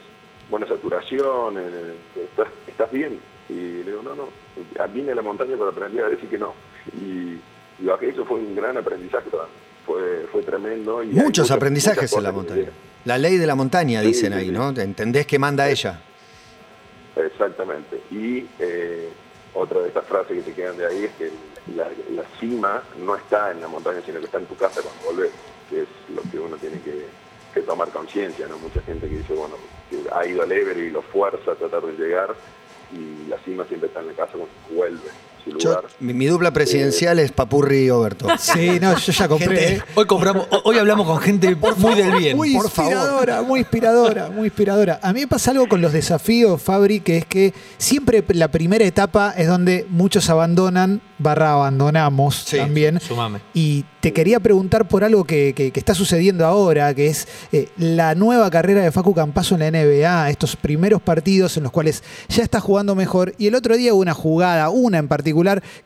buena 0.50 0.66
saturación, 0.66 1.56
eh, 1.58 1.94
estás, 2.30 2.48
estás 2.66 2.90
bien. 2.92 3.18
Y 3.48 3.54
le 3.54 3.84
digo, 3.92 4.02
no, 4.02 4.14
no, 4.14 4.28
vine 4.92 5.12
a 5.12 5.14
la 5.14 5.22
montaña 5.22 5.56
para 5.56 5.70
aprender 5.70 6.04
a 6.04 6.08
decir 6.08 6.28
que 6.28 6.38
no. 6.38 6.52
Y, 6.94 7.38
y 7.80 7.84
bajé, 7.84 8.08
eso 8.10 8.24
fue 8.24 8.38
un 8.38 8.54
gran 8.56 8.76
aprendizaje 8.76 9.28
para 9.30 9.44
mí. 9.44 9.50
Fue, 9.84 10.26
fue 10.32 10.42
tremendo. 10.42 11.02
Y 11.02 11.08
Muchos 11.08 11.24
muchas- 11.24 11.50
aprendizajes 11.52 12.10
muchas 12.10 12.16
en 12.18 12.22
la 12.24 12.32
montaña. 12.32 12.68
La 13.04 13.18
ley 13.18 13.36
de 13.36 13.46
la 13.46 13.54
montaña, 13.54 14.00
Sí, 14.00 14.08
dicen 14.08 14.32
sí, 14.32 14.38
ahí, 14.38 14.46
sí. 14.46 14.52
¿no? 14.52 14.70
Entendés 14.70 15.26
que 15.26 15.38
manda 15.38 15.68
ella. 15.70 16.00
Exactamente. 17.16 18.00
Y 18.10 18.46
eh, 18.58 19.08
otra 19.54 19.80
de 19.80 19.88
estas 19.88 20.04
frases 20.06 20.36
que 20.36 20.50
te 20.50 20.54
quedan 20.54 20.76
de 20.76 20.86
ahí 20.86 21.04
es 21.04 21.12
que 21.12 21.30
la, 21.74 21.88
la 22.10 22.24
cima 22.38 22.82
no 22.98 23.16
está 23.16 23.50
en 23.50 23.60
la 23.60 23.68
montaña, 23.68 24.00
sino 24.04 24.18
que 24.18 24.26
está 24.26 24.38
en 24.38 24.46
tu 24.46 24.56
casa 24.56 24.82
cuando 24.82 25.04
volvés, 25.04 25.32
que 25.70 25.82
es 25.82 25.88
lo 26.14 26.22
que 26.30 26.38
uno 26.38 26.56
tiene 26.56 26.80
que, 26.80 27.06
tomar 27.62 27.88
conciencia, 27.88 28.46
¿no? 28.48 28.58
Mucha 28.58 28.82
gente 28.82 29.08
que 29.08 29.16
dice, 29.16 29.32
bueno, 29.32 29.54
ha 30.12 30.26
ido 30.26 30.42
al 30.42 30.52
Everest 30.52 30.78
y 30.78 30.90
lo 30.90 31.00
fuerza 31.00 31.52
a 31.52 31.54
tratar 31.54 31.80
de 31.86 31.92
llegar, 31.94 32.34
y 32.92 33.28
la 33.30 33.38
cima 33.38 33.64
siempre 33.64 33.88
está 33.88 34.00
en 34.00 34.08
la 34.08 34.12
casa 34.12 34.32
cuando 34.32 34.50
vuelve 34.70 35.08
Yo- 35.58 35.80
mi, 36.00 36.12
mi 36.14 36.26
dupla 36.26 36.50
presidencial 36.52 37.18
es 37.18 37.32
Papurri 37.32 37.84
y 37.84 37.90
Oberto. 37.90 38.26
Sí, 38.38 38.78
no, 38.80 38.96
yo 38.98 39.12
ya 39.12 39.28
compré. 39.28 39.46
Gente, 39.58 39.74
¿eh? 39.76 39.82
Hoy 39.94 40.06
compramos, 40.06 40.46
hoy 40.64 40.78
hablamos 40.78 41.06
con 41.06 41.18
gente 41.18 41.54
muy 41.76 41.94
del 41.94 42.12
bien. 42.16 42.36
Muy 42.36 42.54
por 42.54 42.70
favor. 42.70 42.92
inspiradora, 42.92 43.42
muy 43.42 43.60
inspiradora, 43.60 44.30
muy 44.30 44.44
inspiradora. 44.46 45.00
A 45.02 45.12
mí 45.12 45.20
me 45.20 45.26
pasa 45.28 45.50
algo 45.52 45.68
con 45.68 45.80
los 45.80 45.92
desafíos, 45.92 46.60
Fabri, 46.60 47.00
que 47.00 47.18
es 47.18 47.24
que 47.26 47.54
siempre 47.78 48.24
la 48.28 48.48
primera 48.48 48.84
etapa 48.84 49.34
es 49.36 49.46
donde 49.48 49.86
muchos 49.90 50.28
abandonan, 50.30 51.00
barra 51.18 51.52
abandonamos 51.52 52.44
Sí, 52.46 52.56
también. 52.56 53.00
Sumame. 53.00 53.40
Y 53.54 53.84
te 54.00 54.12
quería 54.12 54.38
preguntar 54.40 54.86
por 54.88 55.02
algo 55.04 55.24
que, 55.24 55.52
que- 55.54 55.70
que 55.72 55.80
está 55.80 55.94
sucediendo 55.94 56.44
ahora, 56.46 56.94
que 56.94 57.08
es 57.08 57.26
eh, 57.52 57.68
la 57.76 58.14
nueva 58.14 58.50
carrera 58.50 58.82
de 58.82 58.92
Facu 58.92 59.14
Campazo 59.14 59.54
en 59.56 59.60
la 59.60 59.70
NBA, 59.70 60.30
estos 60.30 60.56
primeros 60.56 61.00
partidos 61.02 61.56
en 61.56 61.62
los 61.64 61.72
cuales 61.72 62.02
ya 62.28 62.42
está 62.42 62.60
jugando 62.60 62.94
mejor. 62.94 63.34
Y 63.38 63.46
el 63.48 63.54
otro 63.54 63.76
día 63.76 63.92
hubo 63.94 64.00
una 64.02 64.14
jugada, 64.14 64.68
una 64.70 64.98
en 64.98 65.08
particular, 65.08 65.35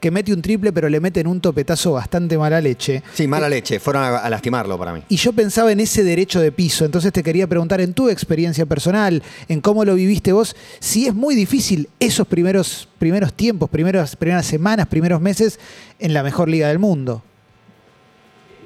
que 0.01 0.11
mete 0.11 0.33
un 0.33 0.43
triple, 0.43 0.73
pero 0.73 0.89
le 0.89 1.01
meten 1.01 1.27
un 1.27 1.41
topetazo 1.41 1.93
bastante 1.93 2.39
mala 2.39 2.61
leche. 2.61 3.03
Sí, 3.13 3.27
mala 3.27 3.49
leche. 3.49 3.81
Fueron 3.81 4.03
a, 4.03 4.19
a 4.19 4.31
lastimarlo 4.31 4.79
para 4.79 4.93
mí. 4.93 5.03
Y 5.09 5.17
yo 5.17 5.33
pensaba 5.33 5.73
en 5.73 5.81
ese 5.81 6.05
derecho 6.05 6.41
de 6.41 6.53
piso, 6.53 6.85
entonces 6.85 7.13
te 7.13 7.23
quería 7.23 7.47
preguntar 7.47 7.81
en 7.81 7.95
tu 7.95 8.09
experiencia 8.09 8.67
personal, 8.67 9.23
en 9.49 9.61
cómo 9.61 9.85
lo 9.85 9.95
viviste 9.95 10.33
vos, 10.33 10.55
si 10.79 11.07
es 11.07 11.15
muy 11.15 11.35
difícil 11.35 11.89
esos 11.99 12.27
primeros, 12.27 12.89
primeros 12.99 13.33
tiempos, 13.35 13.69
primeras, 13.71 14.17
primeras 14.17 14.47
semanas, 14.47 14.87
primeros 14.87 15.21
meses 15.21 15.59
en 15.99 16.15
la 16.15 16.23
mejor 16.23 16.49
liga 16.49 16.69
del 16.69 16.79
mundo. 16.79 17.23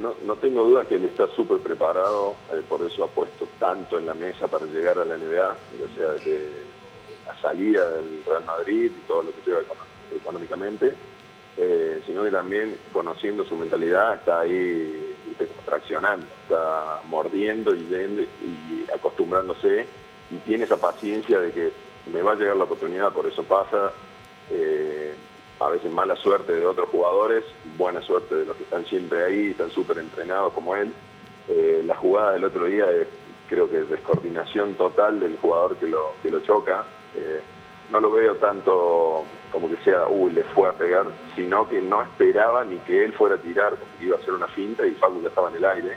No, 0.01 0.13
no 0.27 0.35
tengo 0.37 0.65
duda 0.65 0.85
que 0.89 0.97
él 0.97 1.05
está 1.05 1.25
súper 1.37 1.59
preparado, 1.59 2.35
eh, 2.53 2.63
por 2.69 2.83
eso 2.83 3.05
ha 3.05 3.09
puesto 3.09 3.47
tanto 3.61 3.99
en 3.99 4.07
la 4.07 4.15
mesa 4.15 4.49
para 4.49 4.67
llegar 4.67 4.99
a 4.99 5.05
la 5.05 5.17
NBA, 5.17 5.57
ya 5.81 5.95
sea 5.97 6.13
desde 6.15 6.49
la 7.27 7.41
salida 7.41 7.89
del 7.91 8.23
Real 8.27 8.45
Madrid 8.45 8.91
y 8.95 9.07
todo 9.07 9.23
lo 9.23 9.31
que 9.31 9.41
lleva 9.47 9.61
econo- 9.61 9.84
económicamente, 10.15 10.95
eh, 11.57 12.03
sino 12.07 12.25
que 12.25 12.31
también 12.31 12.77
conociendo 12.93 13.45
su 13.45 13.57
mentalidad 13.57 14.15
está 14.17 14.41
ahí 14.41 15.17
traccionando, 15.65 16.27
está 16.43 17.01
mordiendo 17.07 17.75
y 17.75 17.87
yendo 17.87 18.23
y 18.23 18.87
acostumbrándose 18.95 19.87
y 20.31 20.37
tiene 20.39 20.65
esa 20.65 20.77
paciencia 20.77 21.41
de 21.41 21.53
que 21.53 21.73
me 22.13 22.23
va 22.23 22.33
a 22.33 22.35
llegar 22.37 22.57
la 22.57 22.65
oportunidad, 22.65 23.13
por 23.13 23.27
eso 23.27 23.43
pasa. 23.45 23.93
eh, 24.51 25.15
a 25.61 25.69
veces 25.69 25.91
mala 25.91 26.17
suerte 26.17 26.53
de 26.53 26.67
otros 26.67 26.89
jugadores, 26.89 27.45
buena 27.77 28.03
suerte 28.03 28.35
de 28.35 28.45
los 28.45 28.57
que 28.57 28.65
están 28.65 28.85
siempre 28.87 29.25
ahí, 29.25 29.51
están 29.51 29.71
súper 29.71 29.99
entrenados 29.99 30.53
como 30.53 30.75
él. 30.75 30.93
Eh, 31.49 31.83
la 31.87 31.95
jugada 31.95 32.33
del 32.33 32.45
otro 32.45 32.65
día 32.67 32.91
es, 32.91 33.07
creo 33.49 33.71
que 33.71 33.79
es 33.81 33.89
descoordinación 33.89 34.75
total 34.75 35.21
del 35.21 35.37
jugador 35.39 35.77
que 35.77 35.87
lo, 35.87 36.13
que 36.23 36.31
lo 36.31 36.41
choca. 36.41 36.85
No 37.91 38.01
lo 38.01 38.11
veo 38.11 38.37
tanto 38.37 39.25
como 39.53 39.69
que 39.69 39.77
sea, 39.85 40.09
uy, 40.09 40.33
le 40.33 40.43
fue 40.45 40.69
a 40.69 40.73
pegar, 40.73 41.07
sino 41.37 41.69
que 41.69 41.81
no 41.81 42.03
esperaba 42.03 42.65
ni 42.65 42.79
que 42.79 43.05
él 43.05 43.13
fuera 43.13 43.37
a 43.37 43.39
tirar, 43.39 43.77
porque 43.77 44.05
iba 44.05 44.17
a 44.17 44.21
hacer 44.21 44.35
una 44.35 44.49
finta 44.49 44.85
y 44.87 44.93
Facu 44.93 45.23
ya 45.23 45.29
estaba 45.29 45.51
en 45.51 45.57
el 45.57 45.65
aire. 45.65 45.97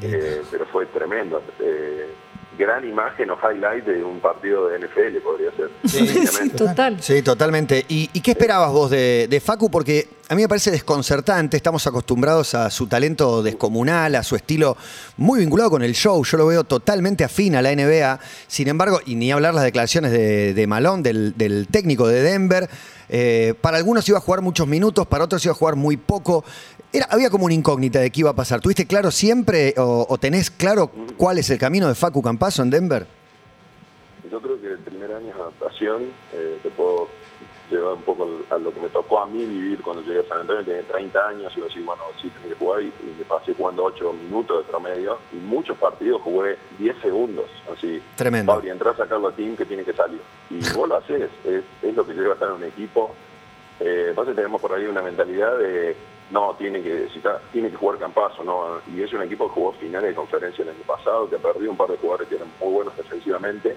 Eh, 0.00 0.42
pero 0.50 0.64
fue 0.66 0.86
tremendo. 0.86 1.42
Eh, 1.58 2.14
gran 2.58 2.86
imagen 2.88 3.30
o 3.30 3.36
highlight 3.36 3.84
de 3.84 4.04
un 4.04 4.20
partido 4.20 4.68
de 4.68 4.78
NFL 4.78 5.18
podría 5.24 5.50
ser. 5.56 5.70
Sí, 5.84 6.50
total. 6.50 7.02
Sí, 7.02 7.22
totalmente. 7.22 7.84
¿Y, 7.88 8.10
y 8.12 8.20
qué 8.20 8.32
esperabas 8.32 8.70
vos 8.72 8.90
de, 8.90 9.26
de 9.28 9.40
Facu? 9.40 9.70
Porque 9.70 10.08
a 10.28 10.34
mí 10.34 10.42
me 10.42 10.48
parece 10.48 10.70
desconcertante. 10.70 11.56
Estamos 11.56 11.86
acostumbrados 11.86 12.54
a 12.54 12.70
su 12.70 12.86
talento 12.86 13.42
descomunal, 13.42 14.14
a 14.14 14.22
su 14.22 14.36
estilo 14.36 14.76
muy 15.16 15.40
vinculado 15.40 15.70
con 15.70 15.82
el 15.82 15.94
show. 15.94 16.24
Yo 16.24 16.36
lo 16.38 16.46
veo 16.46 16.64
totalmente 16.64 17.24
afín 17.24 17.56
a 17.56 17.62
la 17.62 17.74
NBA. 17.74 18.20
Sin 18.46 18.68
embargo, 18.68 19.00
y 19.06 19.14
ni 19.14 19.32
hablar 19.32 19.54
las 19.54 19.64
declaraciones 19.64 20.12
de, 20.12 20.54
del, 20.54 21.34
del 21.36 21.68
técnico 21.68 22.06
de 22.06 22.22
Denver. 22.22 22.68
eh, 23.08 23.54
para 23.60 23.76
algunos 23.76 24.08
iba 24.08 24.18
a 24.18 24.20
jugar 24.22 24.40
muchos 24.40 24.66
minutos, 24.66 25.06
para 25.06 25.24
otros 25.24 25.44
iba 25.44 25.52
a 25.52 25.56
jugar 25.56 25.76
muy 25.76 25.96
poco. 25.96 26.44
Era, 26.92 27.06
había 27.10 27.30
como 27.30 27.46
una 27.46 27.54
incógnita 27.54 28.00
de 28.00 28.10
qué 28.10 28.20
iba 28.20 28.30
a 28.30 28.34
pasar. 28.34 28.60
¿Tuviste 28.60 28.86
claro 28.86 29.10
siempre 29.10 29.74
o, 29.78 30.06
o 30.08 30.18
tenés 30.18 30.50
claro 30.50 30.90
cuál 31.16 31.38
es 31.38 31.48
el 31.50 31.58
camino 31.58 31.88
de 31.88 31.94
Facu 31.94 32.20
Campazo 32.20 32.62
en 32.62 32.70
Denver? 32.70 33.06
Yo 34.30 34.40
creo 34.40 34.60
que 34.60 34.66
el 34.68 34.78
primer 34.78 35.12
año 35.12 35.26
de 35.26 35.32
adaptación, 35.32 36.02
eh, 36.32 36.58
te 36.62 36.70
puedo 36.70 37.08
llevar 37.70 37.94
un 37.94 38.02
poco 38.02 38.28
a 38.50 38.58
lo 38.58 38.72
que 38.72 38.80
me 38.80 38.88
tocó 38.88 39.20
a 39.20 39.26
mí 39.26 39.44
vivir 39.44 39.80
cuando 39.80 40.02
llegué 40.02 40.20
a 40.20 40.28
San 40.28 40.40
Antonio, 40.40 40.64
tenía 40.64 40.82
30 40.82 41.28
años 41.28 41.52
y 41.54 41.58
iba 41.58 41.66
a 41.66 41.68
decir, 41.68 41.84
bueno, 41.84 42.02
sí, 42.20 42.28
tenía 42.28 42.50
que 42.50 42.54
jugar 42.64 42.82
y, 42.82 42.86
y 42.86 43.14
me 43.18 43.24
pasé 43.24 43.54
jugando 43.54 43.84
8 43.84 44.12
minutos 44.12 44.64
de 44.64 44.70
promedio 44.70 45.18
y 45.32 45.36
muchos 45.36 45.78
partidos 45.78 46.20
jugué 46.22 46.58
10 46.78 46.96
segundos, 47.00 47.46
así. 47.74 48.02
Tremendo. 48.16 48.52
Fabri, 48.52 48.68
entra 48.68 48.90
a 48.90 48.96
sacarlo 48.96 49.28
a 49.28 49.32
team 49.32 49.56
que 49.56 49.64
tiene 49.64 49.84
que 49.84 49.94
salir. 49.94 50.20
Y 50.50 50.60
vos 50.76 50.88
lo 50.88 50.96
haces, 50.96 51.30
es, 51.44 51.64
es 51.82 51.94
lo 51.94 52.06
que 52.06 52.12
lleva 52.12 52.30
a 52.30 52.34
estar 52.34 52.48
en 52.48 52.54
un 52.56 52.64
equipo. 52.64 53.14
Eh, 53.80 54.08
entonces 54.10 54.36
tenemos 54.36 54.60
por 54.60 54.72
ahí 54.74 54.84
una 54.84 55.02
mentalidad 55.02 55.58
de, 55.58 55.96
no, 56.32 56.54
tiene 56.56 56.82
que, 56.82 57.08
si 57.10 57.18
está- 57.18 57.40
tiene 57.52 57.70
que 57.70 57.76
jugar 57.76 57.98
Campazo, 57.98 58.42
¿no? 58.42 58.80
Y 58.92 59.02
es 59.02 59.12
un 59.12 59.22
equipo 59.22 59.46
que 59.48 59.54
jugó 59.54 59.72
finales 59.72 60.10
de 60.10 60.14
conferencia 60.16 60.62
el 60.62 60.70
año 60.70 60.82
pasado, 60.86 61.28
que 61.30 61.36
perdió 61.38 61.70
un 61.70 61.76
par 61.76 61.88
de 61.90 61.98
jugadores 61.98 62.28
que 62.28 62.36
eran 62.36 62.48
muy 62.60 62.72
buenos 62.72 62.96
defensivamente. 62.96 63.76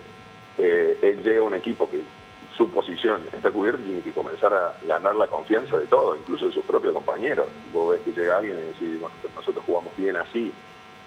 Eh, 0.58 0.98
él 1.02 1.22
llega 1.22 1.42
a 1.42 1.44
un 1.44 1.54
equipo 1.54 1.90
que 1.90 2.02
su 2.56 2.72
posición 2.72 3.22
está 3.34 3.52
cubierta 3.52 3.82
y 3.82 3.86
tiene 3.86 4.02
que 4.02 4.14
comenzar 4.14 4.54
a 4.54 4.78
ganar 4.88 5.14
la 5.16 5.28
confianza 5.28 5.78
de 5.78 5.88
todos, 5.88 6.18
incluso 6.18 6.48
de 6.48 6.54
sus 6.54 6.64
propios 6.64 6.94
compañeros. 6.94 7.48
Vos 7.74 7.92
ves 7.92 8.02
que 8.06 8.14
llega 8.20 8.38
alguien 8.38 8.58
y 8.58 8.62
decís, 8.62 9.00
bueno, 9.02 9.16
nosotros 9.36 9.64
jugamos 9.66 9.96
bien 9.98 10.16
así. 10.16 10.54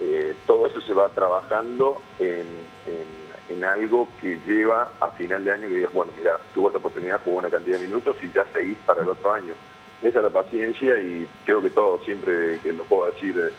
Eh, 0.00 0.36
todo 0.46 0.66
eso 0.66 0.80
se 0.82 0.92
va 0.92 1.08
trabajando 1.08 2.02
en, 2.18 2.46
en- 2.86 3.28
en 3.48 3.64
algo 3.64 4.10
que 4.20 4.38
lleva 4.46 4.92
a 5.00 5.10
final 5.12 5.42
de 5.42 5.50
año 5.52 5.68
que 5.68 5.74
digas, 5.76 5.92
bueno, 5.94 6.12
mira, 6.18 6.38
tuvo 6.52 6.66
esta 6.68 6.78
oportunidad, 6.78 7.22
jugó 7.24 7.38
una 7.38 7.48
cantidad 7.48 7.78
de 7.78 7.86
minutos 7.86 8.14
y 8.22 8.30
ya 8.30 8.44
seguís 8.52 8.76
para 8.84 9.00
el 9.02 9.08
otro 9.08 9.32
año. 9.32 9.54
Esa 10.02 10.18
es 10.18 10.24
la 10.24 10.30
paciencia 10.30 11.00
y 11.00 11.26
creo 11.44 11.60
que 11.60 11.70
todo, 11.70 11.98
siempre 12.04 12.60
que 12.60 12.72
lo 12.72 12.84
puedo 12.84 13.10
decir, 13.10 13.36
eh, 13.36 13.52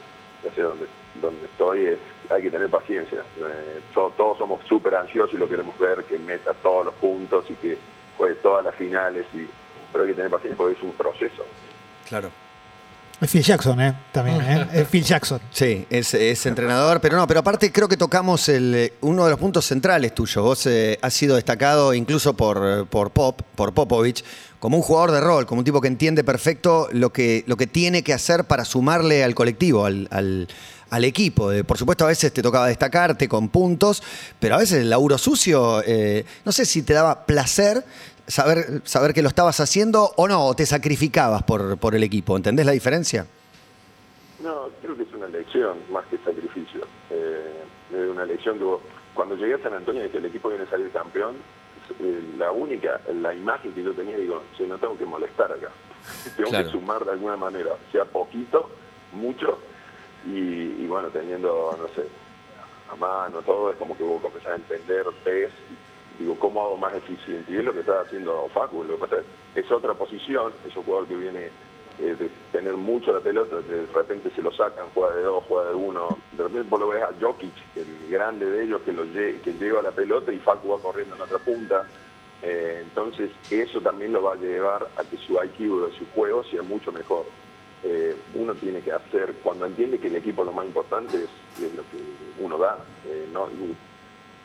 ya 0.43 0.53
sé 0.53 0.61
dónde 0.61 1.45
estoy, 1.45 1.85
es, 1.85 1.99
hay 2.29 2.43
que 2.43 2.51
tener 2.51 2.69
paciencia. 2.69 3.19
Eh, 3.19 3.81
todos 3.93 4.37
somos 4.37 4.65
súper 4.65 4.95
ansiosos 4.95 5.33
y 5.33 5.37
lo 5.37 5.49
queremos 5.49 5.77
ver, 5.77 6.03
que 6.05 6.17
meta 6.17 6.53
todos 6.53 6.85
los 6.85 6.93
puntos 6.95 7.49
y 7.49 7.55
que 7.55 7.77
juegue 8.17 8.35
todas 8.35 8.63
las 8.63 8.75
finales, 8.75 9.25
y, 9.33 9.47
pero 9.91 10.03
hay 10.03 10.11
que 10.11 10.15
tener 10.15 10.31
paciencia 10.31 10.57
porque 10.57 10.77
es 10.77 10.83
un 10.83 10.93
proceso. 10.93 11.45
Claro. 12.07 12.29
Es 13.21 13.29
Phil 13.31 13.43
Jackson, 13.43 13.81
¿eh? 13.81 13.93
También, 14.13 14.39
¿eh? 14.41 14.67
Es 14.73 14.87
Phil 14.87 15.03
Jackson. 15.03 15.41
Sí, 15.51 15.85
es, 15.89 16.13
es 16.13 16.45
entrenador, 16.45 17.01
pero 17.01 17.17
no, 17.17 17.27
pero 17.27 17.41
aparte 17.41 17.69
creo 17.69 17.89
que 17.89 17.97
tocamos 17.97 18.47
el, 18.47 18.73
eh, 18.73 18.93
uno 19.01 19.25
de 19.25 19.31
los 19.31 19.39
puntos 19.39 19.65
centrales 19.65 20.15
tuyos. 20.15 20.41
Vos 20.41 20.65
eh, 20.67 20.97
has 21.01 21.13
sido 21.13 21.35
destacado 21.35 21.93
incluso 21.93 22.33
por, 22.33 22.87
por 22.87 23.11
Pop, 23.11 23.41
por 23.55 23.73
Popovich, 23.73 24.23
como 24.59 24.77
un 24.77 24.83
jugador 24.83 25.11
de 25.11 25.19
rol, 25.19 25.45
como 25.45 25.59
un 25.59 25.65
tipo 25.65 25.81
que 25.81 25.89
entiende 25.89 26.23
perfecto 26.23 26.87
lo 26.93 27.11
que, 27.11 27.43
lo 27.45 27.57
que 27.57 27.67
tiene 27.67 28.03
que 28.03 28.13
hacer 28.13 28.45
para 28.45 28.63
sumarle 28.63 29.21
al 29.23 29.35
colectivo, 29.35 29.85
al, 29.85 30.07
al- 30.11 30.47
al 30.89 31.03
equipo. 31.03 31.51
Eh, 31.51 31.63
por 31.63 31.77
supuesto, 31.77 32.05
a 32.05 32.07
veces 32.07 32.33
te 32.33 32.41
tocaba 32.41 32.67
destacarte 32.67 33.27
con 33.27 33.49
puntos, 33.49 34.01
pero 34.39 34.55
a 34.55 34.57
veces 34.57 34.79
el 34.79 34.89
laburo 34.89 35.17
sucio, 35.19 35.83
eh, 35.85 36.25
no 36.45 36.51
sé 36.53 36.65
si 36.65 36.81
te 36.83 36.93
daba 36.93 37.25
placer 37.27 37.83
saber, 38.29 38.81
saber 38.85 39.13
que 39.13 39.21
lo 39.21 39.27
estabas 39.29 39.59
haciendo 39.59 40.11
o 40.15 40.27
no, 40.27 40.45
o 40.45 40.53
te 40.55 40.65
sacrificabas 40.65 41.43
por, 41.43 41.77
por 41.77 41.95
el 41.95 42.03
equipo. 42.03 42.37
¿Entendés 42.37 42.65
la 42.65 42.71
diferencia? 42.71 43.25
No, 44.41 44.69
creo 44.81 44.95
que 44.95 45.03
es 45.03 45.13
una 45.13 45.25
elección 45.25 45.77
más 45.91 46.05
que 46.05 46.17
sacrificio. 46.19 46.81
Eh, 47.09 47.63
es 47.91 48.09
una 48.09 48.23
elección 48.23 48.57
que 48.57 48.63
vos- 48.63 48.81
cuando 49.13 49.35
llegué 49.35 49.55
a 49.55 49.59
San 49.63 49.73
Antonio 49.73 50.05
y 50.05 50.09
que 50.09 50.17
el 50.19 50.25
equipo 50.25 50.47
viene 50.49 50.63
a 50.63 50.69
salir 50.69 50.89
campeón, 50.91 51.35
eh, 51.99 52.21
la 52.37 52.51
única, 52.51 53.01
la 53.13 53.33
imagen 53.33 53.73
que 53.73 53.83
yo 53.83 53.91
tenía, 53.93 54.15
digo, 54.17 54.43
si 54.57 54.63
no 54.63 54.77
tengo 54.77 54.97
que 54.97 55.05
molestar 55.05 55.51
acá, 55.51 55.69
tengo 56.37 56.49
Claro. 56.51 56.65
que 56.65 56.71
sumar 56.71 57.03
de 57.03 57.11
alguna 57.11 57.35
manera, 57.35 57.71
sea 57.91 58.05
poquito, 58.05 58.69
mucho, 59.11 59.57
y, 60.25 60.37
y 60.83 60.87
bueno, 60.87 61.09
teniendo, 61.09 61.75
no 61.77 61.87
sé, 61.95 62.07
a 62.91 62.95
mano, 62.95 63.41
todo, 63.41 63.71
es 63.71 63.77
como 63.77 63.97
que 63.97 64.03
vos 64.03 64.21
comenzás 64.21 64.51
a 64.53 64.55
entender, 64.55 65.05
ves, 65.25 65.49
digo, 66.19 66.35
¿cómo 66.37 66.61
hago 66.63 66.77
más 66.77 66.93
eficiente? 66.93 67.51
Y 67.51 67.57
es 67.57 67.63
lo 67.63 67.73
que 67.73 67.79
está 67.79 68.01
haciendo 68.01 68.47
Facu, 68.53 68.83
lo 68.83 68.95
que 68.95 68.99
pasa 69.01 69.15
es, 69.55 69.65
es 69.65 69.71
otra 69.71 69.93
posición, 69.93 70.51
es 70.67 70.75
un 70.75 70.83
jugador 70.83 71.07
que 71.07 71.15
viene 71.15 71.45
eh, 71.99 72.15
de 72.19 72.29
tener 72.51 72.73
mucho 72.75 73.11
la 73.13 73.19
pelota, 73.21 73.57
de 73.61 73.85
repente 73.93 74.29
se 74.35 74.41
lo 74.41 74.51
sacan, 74.51 74.85
juega 74.93 75.15
de 75.15 75.23
dos, 75.23 75.43
juega 75.47 75.69
de 75.69 75.75
uno, 75.75 76.17
de 76.33 76.43
repente 76.43 76.67
vos 76.69 76.79
lo 76.79 76.87
ves 76.89 77.03
a 77.03 77.09
Jokic, 77.19 77.53
el 77.75 78.09
grande 78.09 78.45
de 78.45 78.63
ellos 78.63 78.81
que, 78.83 78.91
lo 78.93 79.05
lle- 79.05 79.41
que 79.41 79.53
lleva 79.53 79.81
la 79.81 79.91
pelota 79.91 80.31
y 80.31 80.39
Facu 80.39 80.69
va 80.69 80.79
corriendo 80.81 81.15
en 81.15 81.21
otra 81.21 81.37
punta, 81.39 81.87
Eh, 82.41 82.79
entonces 82.83 83.31
eso 83.51 83.81
también 83.81 84.13
lo 84.13 84.23
va 84.23 84.31
a 84.31 84.37
llevar 84.37 84.87
a 84.95 85.03
que 85.03 85.17
su 85.17 85.33
IQ 85.33 85.59
de 85.89 85.97
su 85.97 86.05
juego 86.15 86.41
sea 86.45 86.61
mucho 86.61 86.89
mejor. 86.89 87.25
Eh, 87.83 88.15
uno 88.33 88.55
tiene 88.55 88.79
que 88.79 88.93
hacer, 88.93 89.33
cuando 89.43 89.65
entiende 89.65 89.99
que 89.99 90.07
el 90.07 90.15
equipo 90.15 90.45
lo 90.45 90.53
más 90.53 90.65
importante 90.65 91.17
es, 91.17 91.29
es 91.61 91.75
lo 91.75 91.83
que 91.91 91.97
uno 92.39 92.57
da, 92.57 92.77
eh, 93.05 93.27
no, 93.33 93.49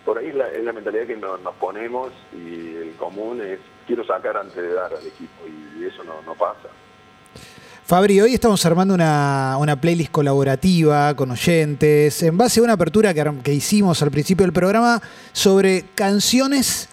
por 0.05 0.19
ahí 0.19 0.29
es 0.29 0.35
la, 0.35 0.49
es 0.49 0.63
la 0.65 0.73
mentalidad 0.73 1.07
que 1.07 1.17
no- 1.17 1.39
nos 1.39 1.55
ponemos 1.57 2.13
y 2.33 2.75
el 2.77 2.95
común 2.99 3.41
es 3.43 3.59
quiero 3.87 4.05
sacar 4.07 4.37
antes 4.37 4.57
de 4.57 4.73
dar 4.73 4.93
al 4.95 5.07
equipo 5.07 5.43
y 5.47 5.85
eso 5.85 6.03
no, 6.05 6.23
no 6.23 6.35
pasa. 6.35 6.69
Fabri, 7.87 8.19
hoy 8.21 8.33
estamos 8.33 8.65
armando 8.65 8.95
una, 8.95 9.57
una 9.59 9.79
playlist 9.79 10.11
colaborativa 10.11 11.15
con 11.15 11.31
oyentes 11.31 12.23
en 12.23 12.37
base 12.39 12.61
a 12.61 12.63
una 12.63 12.73
apertura 12.75 13.13
que 13.13 13.53
hicimos 13.53 14.01
al 14.03 14.11
principio 14.11 14.45
del 14.47 14.55
programa 14.55 15.03
sobre 15.33 15.85
canciones 15.95 16.89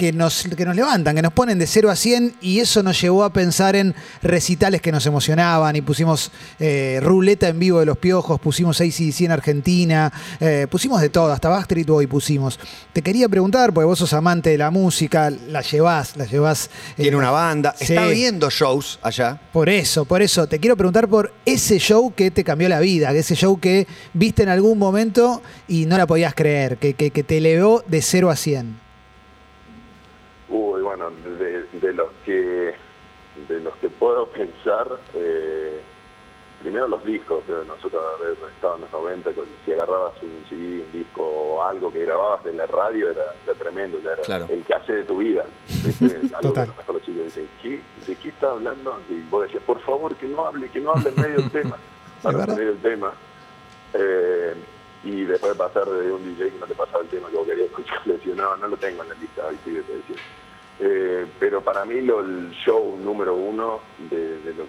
que 0.00 0.14
nos, 0.14 0.44
que 0.56 0.64
nos 0.64 0.74
levantan, 0.74 1.14
que 1.14 1.20
nos 1.20 1.34
ponen 1.34 1.58
de 1.58 1.66
0 1.66 1.90
a 1.90 1.94
100 1.94 2.36
y 2.40 2.60
eso 2.60 2.82
nos 2.82 2.98
llevó 2.98 3.22
a 3.22 3.34
pensar 3.34 3.76
en 3.76 3.94
recitales 4.22 4.80
que 4.80 4.90
nos 4.90 5.04
emocionaban 5.04 5.76
y 5.76 5.82
pusimos 5.82 6.32
eh, 6.58 7.00
ruleta 7.02 7.48
en 7.48 7.58
vivo 7.58 7.80
de 7.80 7.84
los 7.84 7.98
piojos, 7.98 8.40
pusimos 8.40 8.80
ACDC 8.80 9.20
en 9.26 9.32
Argentina, 9.32 10.10
eh, 10.40 10.66
pusimos 10.70 11.02
de 11.02 11.10
todo, 11.10 11.30
hasta 11.30 11.50
Backstreet 11.50 11.86
Boy 11.86 12.06
pusimos. 12.06 12.58
Te 12.94 13.02
quería 13.02 13.28
preguntar, 13.28 13.74
porque 13.74 13.84
vos 13.84 13.98
sos 13.98 14.14
amante 14.14 14.48
de 14.48 14.56
la 14.56 14.70
música, 14.70 15.28
la 15.28 15.60
llevás, 15.60 16.16
la 16.16 16.24
llevás... 16.24 16.70
eh, 16.96 17.02
Tiene 17.02 17.18
una 17.18 17.30
banda, 17.30 17.74
Sí. 17.76 17.84
está 17.92 18.06
viendo 18.06 18.48
shows 18.48 18.98
allá. 19.02 19.38
Por 19.52 19.68
eso, 19.68 20.06
por 20.06 20.22
eso, 20.22 20.46
te 20.46 20.58
quiero 20.60 20.78
preguntar 20.78 21.08
por 21.08 21.30
ese 21.44 21.78
show 21.78 22.14
que 22.16 22.30
te 22.30 22.42
cambió 22.42 22.70
la 22.70 22.80
vida, 22.80 23.12
ese 23.12 23.34
show 23.36 23.60
que 23.60 23.86
viste 24.14 24.44
en 24.44 24.48
algún 24.48 24.78
momento 24.78 25.42
y 25.68 25.84
no 25.84 25.98
la 25.98 26.06
podías 26.06 26.34
creer, 26.34 26.78
que, 26.78 26.94
que- 26.94 27.10
que 27.10 27.22
te 27.22 27.36
elevó 27.36 27.84
de 27.86 28.00
0 28.00 28.30
a 28.30 28.36
100. 28.36 28.88
Uy, 30.48 30.82
bueno, 30.82 31.10
de, 31.38 31.78
de 31.86 31.92
los 31.92 32.08
que 32.24 32.72
de 33.48 33.60
los 33.60 33.76
que 33.76 33.88
puedo 34.00 34.26
pensar, 34.26 34.88
eh, 35.14 35.80
primero 36.60 36.88
los 36.88 37.04
discos, 37.04 37.44
que 37.44 37.52
nosotros 37.66 38.02
haber 38.18 38.32
estado 38.52 38.74
en 38.76 38.80
los 38.80 38.90
90, 38.92 39.30
con- 39.32 39.44
si 39.64 39.72
agarrabas 39.72 40.14
un 40.22 40.44
CD, 40.48 40.82
un 40.84 40.92
disco 40.92 41.22
o 41.22 41.62
algo 41.62 41.92
que 41.92 42.04
grababas 42.04 42.42
de 42.44 42.52
la 42.54 42.66
radio, 42.66 43.10
era, 43.10 43.34
era 43.44 43.54
tremendo, 43.54 43.98
ya 44.00 44.12
era 44.14 44.22
Claro. 44.22 44.46
el 44.50 44.64
que 44.64 44.74
hace 44.74 44.92
de 44.94 45.04
tu 45.04 45.18
vida. 45.18 45.44
¿viste? 45.84 46.06
Algo 46.06 46.20
que 46.20 46.48
Total. 46.48 46.64
a 46.64 46.66
lo 46.66 46.74
mejor 46.74 46.94
los 46.96 47.04
chicos 47.04 47.24
dicen, 47.26 47.48
¿qué? 47.62 47.80
¿de 48.06 48.16
qué 48.16 48.28
está 48.30 48.50
hablando? 48.50 48.98
Y 49.08 49.20
vos 49.30 49.42
decías, 49.44 49.62
por 49.62 49.80
favor, 49.82 50.14
que 50.16 50.26
no 50.26 50.46
hable, 50.46 50.68
que 50.70 50.80
no 50.80 50.92
hable 50.92 51.10
en 51.10 51.20
medio 51.20 51.36
del 51.36 51.50
tema. 51.52 51.76
Para 52.22 52.44
del 52.46 52.78
tema. 52.82 53.12
Eh, 53.94 54.54
y 55.04 55.24
después 55.24 55.52
de 55.52 55.58
pasar 55.58 55.86
de 55.86 56.12
un 56.12 56.22
DJ 56.24 56.50
que 56.50 56.58
no 56.58 56.66
te 56.66 56.74
pasaba 56.74 57.02
el 57.02 57.08
tema 57.08 57.28
que 57.30 57.36
vos 57.36 57.46
querías 57.46 57.66
escuchar, 57.70 58.06
le 58.06 58.14
decía, 58.14 58.34
no, 58.34 58.56
no 58.56 58.68
lo 58.68 58.76
tengo 58.76 59.02
en 59.02 59.08
la 59.08 59.14
lista, 59.14 59.48
ahí 59.48 59.58
sí, 59.64 59.70
te 59.72 59.92
decía. 59.94 60.16
Eh, 60.82 61.26
pero 61.38 61.60
para 61.60 61.84
mí 61.84 62.00
lo, 62.00 62.20
el 62.20 62.50
show 62.64 62.96
número 63.02 63.34
uno, 63.34 63.80
de, 64.10 64.38
de 64.40 64.54
lo- 64.54 64.66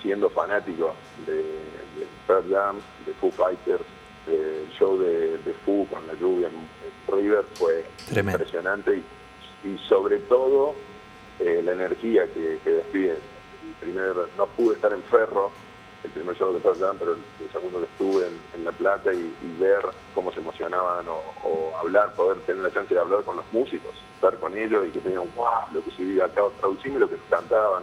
siendo 0.00 0.30
fanático 0.30 0.94
de, 1.26 1.34
de 1.34 2.06
Pearl 2.26 2.48
Jam, 2.50 2.76
de 3.04 3.12
Foo 3.14 3.30
Fighters, 3.32 3.82
eh, 4.28 4.64
el 4.66 4.72
show 4.78 4.96
de, 4.98 5.38
de 5.38 5.52
Foo 5.64 5.86
con 5.88 6.06
la 6.06 6.14
lluvia 6.14 6.48
en, 6.48 6.54
en 6.54 7.18
River 7.18 7.44
fue 7.54 7.84
Tremendo. 8.08 8.38
impresionante 8.38 9.02
y, 9.64 9.68
y 9.68 9.78
sobre 9.88 10.18
todo 10.20 10.74
eh, 11.40 11.60
la 11.64 11.72
energía 11.72 12.26
que, 12.32 12.58
que 12.62 12.70
despiden. 12.70 13.16
El 13.16 13.74
primer, 13.80 14.14
no 14.38 14.46
pude 14.46 14.76
estar 14.76 14.92
en 14.92 15.02
Ferro, 15.04 15.50
el 16.04 16.10
primer 16.10 16.36
show 16.36 16.52
de 16.52 16.60
Jam, 16.60 16.96
pero 16.98 17.12
el, 17.12 17.52
segundo 17.52 17.78
que 17.80 17.84
estuve 17.84 18.26
en, 18.26 18.34
en 18.58 18.64
La 18.64 18.72
Plata 18.72 19.12
y, 19.12 19.18
y 19.18 19.60
ver 19.60 19.80
cómo 20.14 20.32
se 20.32 20.40
emocionaban 20.40 21.06
o, 21.08 21.20
o 21.48 21.76
hablar, 21.78 22.14
poder 22.14 22.38
tener 22.40 22.62
la 22.62 22.72
chance 22.72 22.94
de 22.94 23.00
hablar 23.00 23.22
con 23.24 23.36
los 23.36 23.44
músicos, 23.52 23.92
estar 24.14 24.36
con 24.38 24.56
ellos 24.56 24.86
y 24.88 24.90
que 24.90 25.00
tenían, 25.00 25.22
wow, 25.36 25.46
lo 25.72 25.84
que 25.84 25.90
se 25.90 26.02
vive 26.02 26.22
acá, 26.22 26.42
traducime 26.58 26.98
lo 26.98 27.08
que 27.08 27.16
cantaban. 27.28 27.82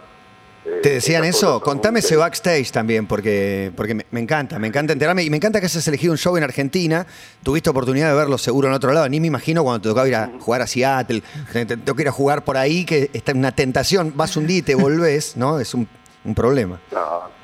Eh, 0.64 0.80
¿Te 0.82 0.90
decían 0.90 1.24
eso? 1.24 1.60
Contame 1.60 2.00
ese 2.00 2.16
backstage 2.16 2.72
también, 2.72 3.06
porque, 3.06 3.72
porque 3.76 3.94
me, 3.94 4.04
me 4.10 4.20
encanta, 4.20 4.58
me 4.58 4.66
encanta 4.66 4.92
enterarme. 4.92 5.22
Y 5.22 5.30
me 5.30 5.36
encanta 5.36 5.60
que 5.60 5.66
hayas 5.66 5.86
elegido 5.86 6.12
un 6.12 6.18
show 6.18 6.36
en 6.36 6.42
Argentina. 6.42 7.06
Tuviste 7.44 7.70
oportunidad 7.70 8.10
de 8.10 8.16
verlo 8.16 8.36
seguro 8.36 8.66
en 8.66 8.74
otro 8.74 8.92
lado. 8.92 9.08
Ni 9.08 9.20
me 9.20 9.28
imagino 9.28 9.62
cuando 9.62 9.80
te 9.80 9.88
tocaba 9.88 10.08
ir 10.08 10.16
a 10.16 10.32
jugar 10.40 10.60
a 10.62 10.66
Seattle. 10.66 11.22
Te- 11.52 11.64
te- 11.64 12.02
ir 12.02 12.08
a 12.08 12.12
jugar 12.12 12.44
por 12.44 12.56
ahí, 12.56 12.84
que 12.84 13.08
está 13.12 13.32
una 13.32 13.52
tentación. 13.52 14.12
Vas 14.16 14.36
un 14.36 14.46
día 14.48 14.58
y 14.58 14.62
te 14.62 14.74
volvés, 14.74 15.36
¿no? 15.36 15.60
Es 15.60 15.74
un, 15.74 15.88
un 16.24 16.34
problema. 16.34 16.80
No. 16.90 17.37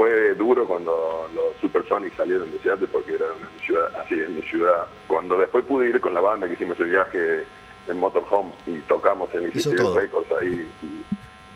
Fue 0.00 0.34
duro 0.34 0.66
cuando 0.66 1.28
los 1.34 1.54
Supersonics 1.60 2.16
salieron 2.16 2.50
de 2.50 2.58
Seattle 2.60 2.88
porque 2.90 3.16
era 3.16 3.26
una 3.26 3.50
ciudad, 3.62 3.94
así 4.00 4.14
en 4.14 4.34
mi 4.34 4.40
ciudad. 4.40 4.86
Cuando 5.06 5.36
después 5.36 5.62
pude 5.66 5.90
ir 5.90 6.00
con 6.00 6.14
la 6.14 6.22
banda 6.22 6.46
que 6.46 6.54
hicimos 6.54 6.80
el 6.80 6.86
viaje 6.88 7.44
en 7.86 7.98
Motorhome 7.98 8.50
y 8.66 8.78
tocamos 8.78 9.28
en 9.34 9.44
el 9.44 9.62
todo. 9.62 10.00
Records 10.00 10.32
ahí, 10.40 10.66
y, 10.82 11.04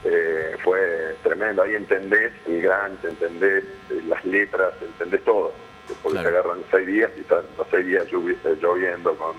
eh, 0.05 0.59
fue 0.63 1.17
tremendo. 1.23 1.63
Ahí 1.63 1.75
entendés 1.75 2.35
el 2.47 2.61
grunge, 2.61 3.09
entendés 3.09 3.65
eh, 3.89 4.03
las 4.09 4.23
letras, 4.27 4.75
entendés 4.83 5.25
todo. 5.25 5.51
Porque 6.03 6.19
Claro. 6.19 6.29
te 6.31 6.37
agarran 6.37 6.63
seis 6.71 6.87
días 6.87 7.11
y 7.17 7.21
están 7.21 7.45
los 7.57 7.67
seis 7.71 7.87
días 7.87 8.05
eh, 8.13 8.59
lloviendo 8.61 9.15
con 9.17 9.37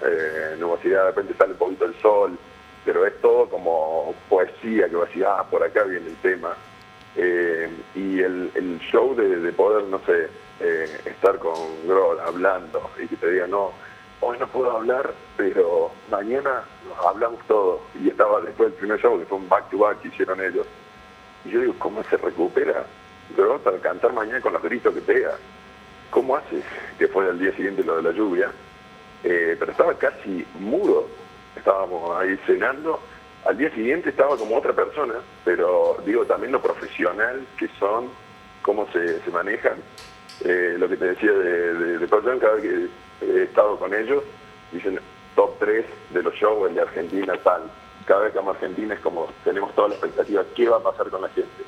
eh, 0.00 0.56
nubosidad, 0.58 1.00
de 1.00 1.10
repente 1.10 1.34
sale 1.36 1.52
un 1.52 1.58
poquito 1.58 1.84
el 1.84 1.94
sol, 2.00 2.38
pero 2.86 3.04
es 3.04 3.20
todo 3.20 3.50
como 3.50 4.14
poesía 4.30 4.88
que 4.88 4.96
va 4.96 5.04
a 5.04 5.06
decir, 5.08 5.26
ah, 5.26 5.44
por 5.50 5.62
acá 5.62 5.82
viene 5.82 6.06
el 6.06 6.16
tema. 6.22 6.56
Eh, 7.16 7.68
y 7.94 8.20
el, 8.20 8.80
show 8.90 9.14
de, 9.14 9.36
de 9.36 9.52
poder, 9.52 9.84
no 9.84 9.98
sé, 10.00 10.28
eh, 10.60 11.00
estar 11.06 11.38
con 11.38 11.54
Grohl 11.86 12.20
hablando 12.20 12.90
y 13.02 13.06
que 13.08 13.16
te 13.16 13.30
diga, 13.30 13.46
no, 13.46 13.72
hoy 14.20 14.38
no 14.38 14.46
puedo 14.46 14.70
hablar, 14.70 15.12
pero 15.36 15.90
mañana 16.10 16.64
hablamos 17.04 17.40
todo. 17.46 17.80
Y 18.00 18.08
estaba 18.08 18.40
después 18.40 18.70
del 18.70 18.78
primer 18.78 19.00
show, 19.00 19.18
que 19.18 19.24
fue 19.24 19.38
un 19.38 19.48
back 19.48 19.70
to 19.70 19.78
back 19.78 20.00
que 20.00 20.08
hicieron 20.08 20.40
ellos. 20.40 20.66
Y 21.44 21.50
yo 21.50 21.60
digo, 21.60 21.74
¿cómo 21.78 22.02
se 22.04 22.16
recupera 22.16 22.84
Grohl 23.36 23.60
para 23.60 23.78
cantar 23.78 24.12
mañana 24.12 24.40
con 24.40 24.52
los 24.52 24.62
gritos 24.62 24.94
que 24.94 25.00
pega? 25.00 25.36
¿Cómo 26.10 26.36
hace? 26.36 26.62
Que 26.98 27.08
fue 27.08 27.28
al 27.28 27.38
día 27.38 27.52
siguiente 27.52 27.82
lo 27.84 27.96
de 27.96 28.02
la 28.02 28.12
lluvia. 28.12 28.50
Eh, 29.24 29.56
pero 29.58 29.72
estaba 29.72 29.94
casi 29.94 30.46
mudo. 30.58 31.08
Estábamos 31.56 32.18
ahí 32.18 32.36
cenando. 32.46 33.00
Al 33.44 33.56
día 33.56 33.70
siguiente 33.74 34.10
estaba 34.10 34.36
como 34.36 34.56
otra 34.56 34.72
persona, 34.72 35.14
pero 35.44 35.96
digo 36.04 36.24
también 36.26 36.52
lo 36.52 36.60
profesional 36.60 37.46
que 37.58 37.68
son, 37.78 38.08
cómo 38.62 38.86
se, 38.92 39.20
se 39.20 39.30
manejan. 39.30 39.76
Eh, 40.44 40.76
lo 40.78 40.88
que 40.88 40.96
te 40.96 41.06
decía 41.06 41.32
de, 41.32 41.74
de, 41.74 41.98
de 41.98 42.08
Jam, 42.08 42.38
cada 42.38 42.54
vez 42.54 42.62
que 42.62 43.26
he 43.26 43.42
estado 43.44 43.78
con 43.78 43.94
ellos, 43.94 44.22
dicen 44.72 45.00
top 45.34 45.58
3 45.58 45.84
de 46.10 46.22
los 46.22 46.34
shows, 46.34 46.68
el 46.68 46.74
de 46.74 46.82
Argentina 46.82 47.34
tal. 47.42 47.62
Cada 48.06 48.22
vez 48.22 48.32
que 48.32 48.38
vamos 48.38 48.56
a 48.56 48.58
Argentina 48.58 48.94
es 48.94 49.00
como 49.00 49.28
tenemos 49.44 49.74
toda 49.74 49.88
la 49.88 49.94
expectativa, 49.94 50.44
¿qué 50.54 50.68
va 50.68 50.78
a 50.78 50.82
pasar 50.82 51.08
con 51.08 51.22
la 51.22 51.28
gente? 51.28 51.64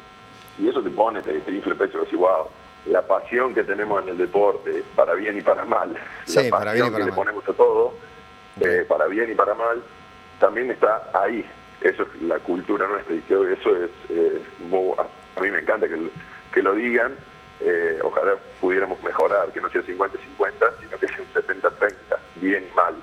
Y 0.58 0.68
eso 0.68 0.82
te 0.82 0.90
pone, 0.90 1.22
te, 1.22 1.32
te 1.40 1.50
infla 1.52 1.72
el 1.72 1.78
pecho, 1.78 2.00
decís, 2.00 2.18
wow, 2.18 2.48
la 2.87 3.02
pasión 3.02 3.54
que 3.54 3.64
tenemos 3.64 4.02
en 4.02 4.11
el 4.11 4.18
deporte, 4.18 4.82
para 4.94 5.14
bien 5.14 5.38
y 5.38 5.40
para 5.40 5.64
mal, 5.64 5.96
Sí, 6.24 6.44
la 6.44 6.50
para 6.50 6.72
bien 6.72 6.87
y 6.87 6.90
pasión 6.90 6.92
para 6.92 7.04
que 7.04 7.11
le 7.11 7.16
ponemos 7.16 7.48
a 7.48 7.52
todo, 7.52 7.94
eh, 8.61 8.85
para 8.88 9.06
bien 9.06 9.30
y 9.30 9.35
para 9.35 9.54
mal, 9.54 9.82
también 10.38 10.70
está 10.70 11.11
ahí. 11.14 11.44
Eso 11.82 12.02
es 12.04 12.22
la 12.22 12.38
cultura 12.38 12.86
nuestra 12.86 13.14
y 13.14 13.20
creo 13.20 13.42
que 13.44 13.54
eso 13.54 13.70
es, 13.76 13.90
eh, 14.10 14.42
muy- 14.68 14.92
a, 14.98 15.38
a 15.38 15.42
mí 15.42 15.50
me 15.50 15.58
encanta 15.60 15.88
que, 15.88 15.96
lo- 15.96 16.10
que 16.52 16.62
lo 16.62 16.74
digan. 16.74 17.12
eh, 17.64 17.98
ojalá 18.02 18.32
pudiéramos 18.60 19.00
mejorar, 19.04 19.52
que 19.52 19.60
no 19.60 19.70
sea 19.70 19.82
50-50, 19.82 20.72
sino 20.80 20.98
que 20.98 21.06
sea 21.06 21.18
un 21.20 21.32
70-30, 21.32 21.94
bien 22.40 22.64
y 22.68 22.74
mal. 22.74 22.94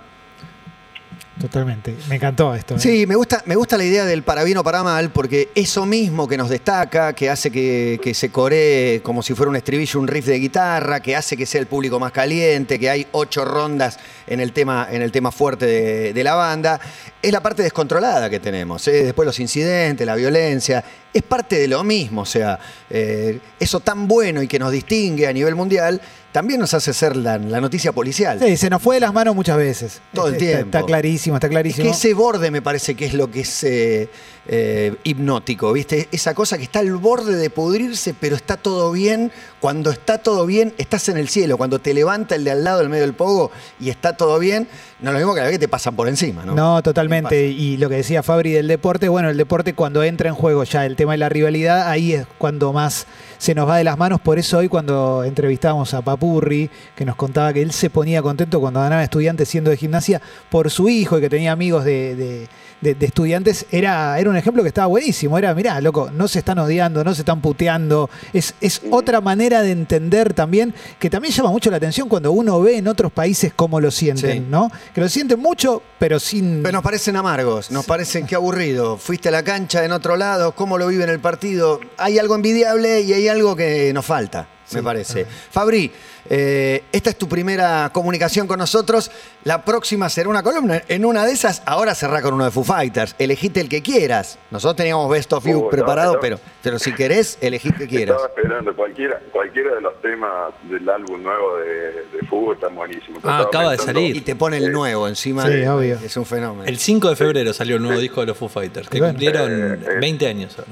Totalmente. 1.40 1.96
Me 2.10 2.16
encantó 2.18 2.54
esto. 2.54 2.76
¿eh? 2.76 2.80
Sí, 2.80 3.06
me 3.08 3.16
gusta, 3.16 3.42
me 3.46 3.56
gusta 3.56 3.78
la 3.78 3.86
idea 3.86 4.04
del 4.04 4.24
para 4.24 4.44
bien 4.44 4.58
o 4.58 4.64
para 4.64 4.84
mal, 4.84 5.10
porque 5.12 5.48
eso 5.56 5.86
mismo 5.86 6.28
que 6.28 6.36
nos 6.36 6.50
destaca, 6.50 7.14
que 7.14 7.30
hace 7.30 7.50
que, 7.50 7.98
que 8.04 8.14
se 8.14 8.30
coree 8.30 9.02
como 9.02 9.24
si 9.24 9.34
fuera 9.34 9.50
un 9.50 9.56
estribillo, 9.56 10.02
un 10.02 10.10
riff 10.10 10.26
de 10.26 10.38
guitarra, 10.38 11.00
que 11.00 11.16
hace 11.16 11.38
que 11.38 11.46
sea 11.46 11.62
el 11.62 11.68
público 11.68 11.98
más 11.98 12.12
caliente, 12.12 12.78
que 12.78 12.90
hay 12.90 13.08
ocho 13.14 13.46
rondas 13.46 13.98
en 14.30 14.40
el 14.40 14.54
tema, 14.54 14.88
en 14.90 15.02
el 15.02 15.12
tema 15.12 15.32
fuerte 15.32 15.66
de, 15.66 16.14
de 16.14 16.24
la 16.24 16.36
banda. 16.36 16.80
Es 17.22 17.34
la 17.34 17.42
parte 17.42 17.64
descontrolada 17.64 18.30
que 18.30 18.40
tenemos. 18.40 18.88
¿eh? 18.88 19.04
Después 19.04 19.26
los 19.26 19.40
incidentes, 19.42 20.08
la 20.08 20.16
violencia. 20.16 20.84
Es 21.14 21.24
parte 21.24 21.58
de 21.58 21.68
lo 21.68 21.84
mismo. 21.84 22.22
O 22.22 22.26
sea, 22.26 22.58
eh, 22.90 23.40
eso 23.60 23.80
tan 23.82 24.08
bueno 24.08 24.42
y 24.42 24.48
que 24.48 24.60
nos 24.60 24.72
distingue 24.72 25.28
a 25.28 25.34
nivel 25.34 25.56
mundial, 25.56 26.00
también 26.32 26.60
nos 26.60 26.74
hace 26.76 26.94
ser 26.94 27.16
la, 27.18 27.40
la 27.40 27.60
noticia 27.60 27.92
policial. 27.92 28.40
Sí, 28.40 28.56
se 28.56 28.70
nos 28.70 28.82
fue 28.82 28.98
de 28.98 29.00
las 29.02 29.12
manos 29.14 29.36
muchas 29.36 29.58
veces. 29.58 30.00
Todo 30.14 30.28
el 30.28 30.36
Está- 30.36 30.46
tiempo. 30.46 30.78
Está, 30.78 30.84
clarísimo, 30.86 31.36
está 31.38 31.48
Es 31.48 31.52
clarísimo. 31.52 31.86
que 31.86 31.92
ese 31.92 32.14
borde 32.14 32.52
me 32.52 32.62
parece 32.62 32.94
que 32.96 33.06
es 33.08 33.16
lo 33.16 33.32
que 33.32 33.40
es 33.42 33.64
eh, 33.64 34.10
eh, 34.48 34.96
hipnótico, 35.04 35.74
¿viste? 35.74 36.08
Esa 36.12 36.36
cosa 36.36 36.58
que 36.58 36.64
está 36.64 36.80
al 36.80 36.96
borde 36.98 37.36
de 37.36 37.50
pudrirse, 37.50 38.14
pero 38.18 38.36
está 38.36 38.58
todo 38.58 38.92
bien. 38.92 39.32
Cuando 39.60 39.90
está 39.90 40.20
todo 40.20 40.46
bien, 40.46 40.74
estás 40.78 41.10
en 41.10 41.18
el 41.18 41.28
cielo. 41.28 41.58
Cuando 41.58 41.80
te 41.80 41.94
levanta 41.96 42.36
el 42.36 42.44
de 42.44 42.52
al 42.52 42.64
lado, 42.64 42.82
el 42.82 42.90
medio 42.90 43.04
del 43.04 43.16
pogo, 43.16 43.52
y 43.80 43.90
está 43.90 44.16
todo 44.20 44.38
bien, 44.38 44.68
no 45.02 45.10
es 45.10 45.14
lo 45.14 45.20
mismo 45.20 45.34
que 45.34 45.40
la 45.40 45.46
vez 45.48 45.54
que 45.54 45.60
te 45.60 45.68
pasan 45.68 45.96
por 45.96 46.08
encima, 46.08 46.44
¿no? 46.46 46.54
No, 46.56 46.82
totalmente. 46.84 47.30
¿Qué 47.36 47.48
Y 47.48 47.78
lo 47.78 47.90
que 47.90 47.96
decía 47.96 48.24
Fabri 48.24 48.52
del 48.52 48.68
deporte, 48.68 49.08
bueno, 49.10 49.30
el 49.30 49.38
deporte 49.38 49.74
cuando 49.74 50.04
entra 50.04 50.30
en 50.30 50.36
juego 50.36 50.64
ya 50.64 50.86
el 50.86 50.96
tema 50.96 51.14
de 51.14 51.20
la 51.20 51.30
rivalidad, 51.30 51.88
ahí 51.90 52.14
es 52.14 52.28
cuando 52.38 52.74
más 52.74 53.08
se 53.38 53.56
nos 53.56 53.68
va 53.68 53.78
de 53.78 53.84
las 53.84 53.98
manos. 53.98 54.20
Por 54.20 54.40
eso 54.40 54.58
hoy 54.58 54.68
cuando 54.68 55.24
entrevistamos 55.24 55.94
a 55.94 56.02
Papurri, 56.02 56.70
que 56.96 57.06
nos 57.06 57.16
contaba 57.16 57.54
que 57.54 57.62
él 57.62 57.72
se 57.72 57.90
ponía 57.90 58.22
contento 58.22 58.60
cuando 58.60 58.82
ganaba 58.82 59.04
estudiantes 59.04 59.48
siendo 59.48 59.70
de 59.70 59.78
gimnasia 59.78 60.22
por 60.50 60.70
su 60.70 60.90
hijo 60.90 61.18
y 61.18 61.22
que 61.22 61.30
tenía 61.30 61.52
amigos 61.52 61.86
de, 61.86 62.16
de- 62.16 62.48
de- 62.82 62.96
de 62.96 63.06
estudiantes, 63.06 63.66
era, 63.72 64.18
era 64.20 64.30
un 64.30 64.38
ejemplo 64.38 64.64
que 64.64 64.70
estaba 64.70 64.88
buenísimo. 64.88 65.38
Era, 65.38 65.54
mirá, 65.54 65.82
loco, 65.82 66.12
no 66.14 66.30
se 66.30 66.40
están 66.40 66.60
odiando, 66.60 67.04
no 67.04 67.14
se 67.14 67.24
están 67.24 67.42
puteando. 67.42 68.10
Es, 68.32 68.56
es 68.62 68.82
otra 68.90 69.20
manera 69.20 69.62
de 69.62 69.72
entender 69.72 70.34
también, 70.34 70.74
que 70.98 71.10
también 71.10 71.34
llama 71.34 71.52
mucho 71.52 71.70
la 71.72 71.76
atención 71.78 72.08
cuando 72.08 72.32
uno 72.32 72.62
ve 72.62 72.78
en 72.78 72.88
otros 72.88 73.12
países 73.12 73.52
cómo 73.54 73.82
lo 73.82 73.92
sienten, 73.92 74.44
Sí. 74.44 74.48
¿no? 74.50 74.72
Que 74.94 75.02
lo 75.02 75.10
sienten 75.10 75.40
mucho, 75.40 75.84
pero 76.00 76.20
sin... 76.20 76.64
Pero 76.64 76.74
nos 76.74 76.84
parecen 76.84 77.16
amargos, 77.16 77.70
nos 77.70 77.86
parecen 77.86 78.26
que 78.26 78.36
aburrido. 78.36 78.98
Fuiste 78.98 79.30
a 79.30 79.32
la 79.32 79.44
cancha 79.44 79.86
en 79.86 79.92
otro 79.92 80.18
lado, 80.18 80.54
cómo 80.54 80.78
lo 80.78 80.88
vive 80.88 81.04
en 81.04 81.12
el 81.12 81.20
partido. 81.20 81.80
Hay 81.98 82.18
algo 82.18 82.36
envidiable 82.36 83.02
y 83.02 83.14
hay 83.14 83.28
algo 83.28 83.56
que 83.56 83.94
nos 83.94 84.06
falta, 84.06 84.48
me 84.74 84.84
parece. 84.84 85.26
Fabri, 85.26 85.92
eh, 86.30 86.84
esta 86.92 87.10
es 87.10 87.18
tu 87.18 87.28
primera 87.28 87.90
comunicación 87.94 88.48
con 88.48 88.60
nosotros. 88.60 89.10
La 89.46 89.64
próxima 89.66 90.10
será 90.10 90.30
una 90.30 90.44
columna. 90.44 90.84
En 90.88 91.06
una 91.06 91.26
de 91.26 91.32
esas, 91.32 91.62
ahora 91.66 91.96
cerrá 91.96 92.22
con 92.22 92.34
uno 92.34 92.46
de 92.46 92.52
Foo 92.52 92.64
Fighters. 92.64 93.16
Elegite 93.18 93.62
el 93.62 93.70
que 93.70 93.82
quieras. 93.82 94.38
Nosotros 94.52 94.76
teníamos 94.78 95.10
Best 95.10 95.32
of 95.34 95.46
You 95.46 95.60
Uh, 95.60 95.70
preparado, 95.70 96.14
no. 96.16 96.20
pero, 96.20 96.40
pero 96.62 96.78
si 96.80 96.94
querés, 96.94 97.38
elegí 97.42 97.70
el 97.70 97.76
que 97.76 97.88
quieras. 97.88 98.18
Estaba 98.18 98.34
esperando 98.36 98.76
cualquiera, 98.76 99.20
cualquiera 99.32 99.76
de 99.76 99.82
los 99.82 100.00
temas 100.02 100.54
del 100.64 100.88
álbum 100.90 101.22
nuevo 101.24 101.58
de, 101.58 101.72
de 102.18 102.28
fútbol 102.30 102.56
están 102.56 102.76
buenísimos. 102.76 103.22
Ah, 103.24 103.40
acaba 103.48 103.72
de 103.72 103.78
salir. 103.78 104.16
Y 104.16 104.22
te 104.22 104.36
pone 104.36 104.58
el 104.58 104.72
nuevo 104.72 105.08
encima. 105.08 105.44
Sí, 105.46 105.50
de- 105.52 105.70
obvio. 105.70 105.98
Es 106.04 106.16
un 106.18 106.26
fenómeno. 106.26 106.66
El 106.66 106.78
5 106.78 107.10
de 107.10 107.16
febrero 107.16 107.54
salió 107.54 107.78
el 107.78 107.82
nuevo 107.82 108.00
disco 108.00 108.22
de 108.22 108.28
los 108.28 108.38
Foo 108.38 108.50
Fighters, 108.50 108.88
que 108.90 109.00
bueno. 109.00 109.14
cumplieron 109.14 109.74
Eh, 109.74 109.80
eh. 109.94 109.98
20 110.00 110.28
años 110.28 110.56
ahora. 110.60 110.72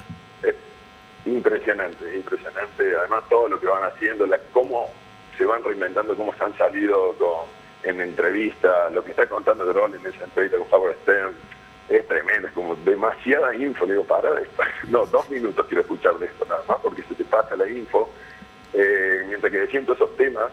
Es 1.48 1.54
impresionante, 1.62 2.16
impresionante. 2.18 2.96
Además, 2.98 3.24
todo 3.30 3.48
lo 3.48 3.60
que 3.60 3.68
van 3.68 3.84
haciendo, 3.84 4.26
la, 4.26 4.38
cómo 4.52 4.90
se 5.38 5.46
van 5.46 5.64
reinventando, 5.64 6.16
cómo 6.16 6.34
se 6.36 6.44
han 6.44 6.58
salido 6.58 7.14
con- 7.14 7.46
en 7.84 8.02
entrevista, 8.02 8.90
lo 8.90 9.04
que 9.04 9.12
está 9.12 9.28
contando 9.28 9.64
Drone 9.66 9.98
en 9.98 10.06
esa 10.08 10.24
entrevista 10.26 10.58
con 10.58 10.68
Howard 10.72 10.96
Stern, 11.04 11.36
es 11.90 12.06
tremendo, 12.08 12.48
es 12.50 12.54
como 12.54 12.76
demasiada 12.76 13.56
info. 13.56 13.86
Le 13.86 13.94
digo, 13.94 14.04
para, 14.06 14.30
no, 14.90 15.06
dos 15.06 15.30
minutos 15.30 15.66
quiero 15.68 15.82
escuchar 15.82 16.16
de 16.20 16.26
esto 16.26 16.46
nada 16.46 16.64
más, 16.68 16.78
porque 16.82 17.04
se 17.04 17.16
te 17.16 17.24
pasa 17.26 17.56
la 17.56 17.68
info. 17.70 18.10
Eh, 18.74 19.24
mientras 19.28 19.52
que 19.52 19.68
siento 19.68 19.94
esos 19.94 20.16
temas, 20.18 20.52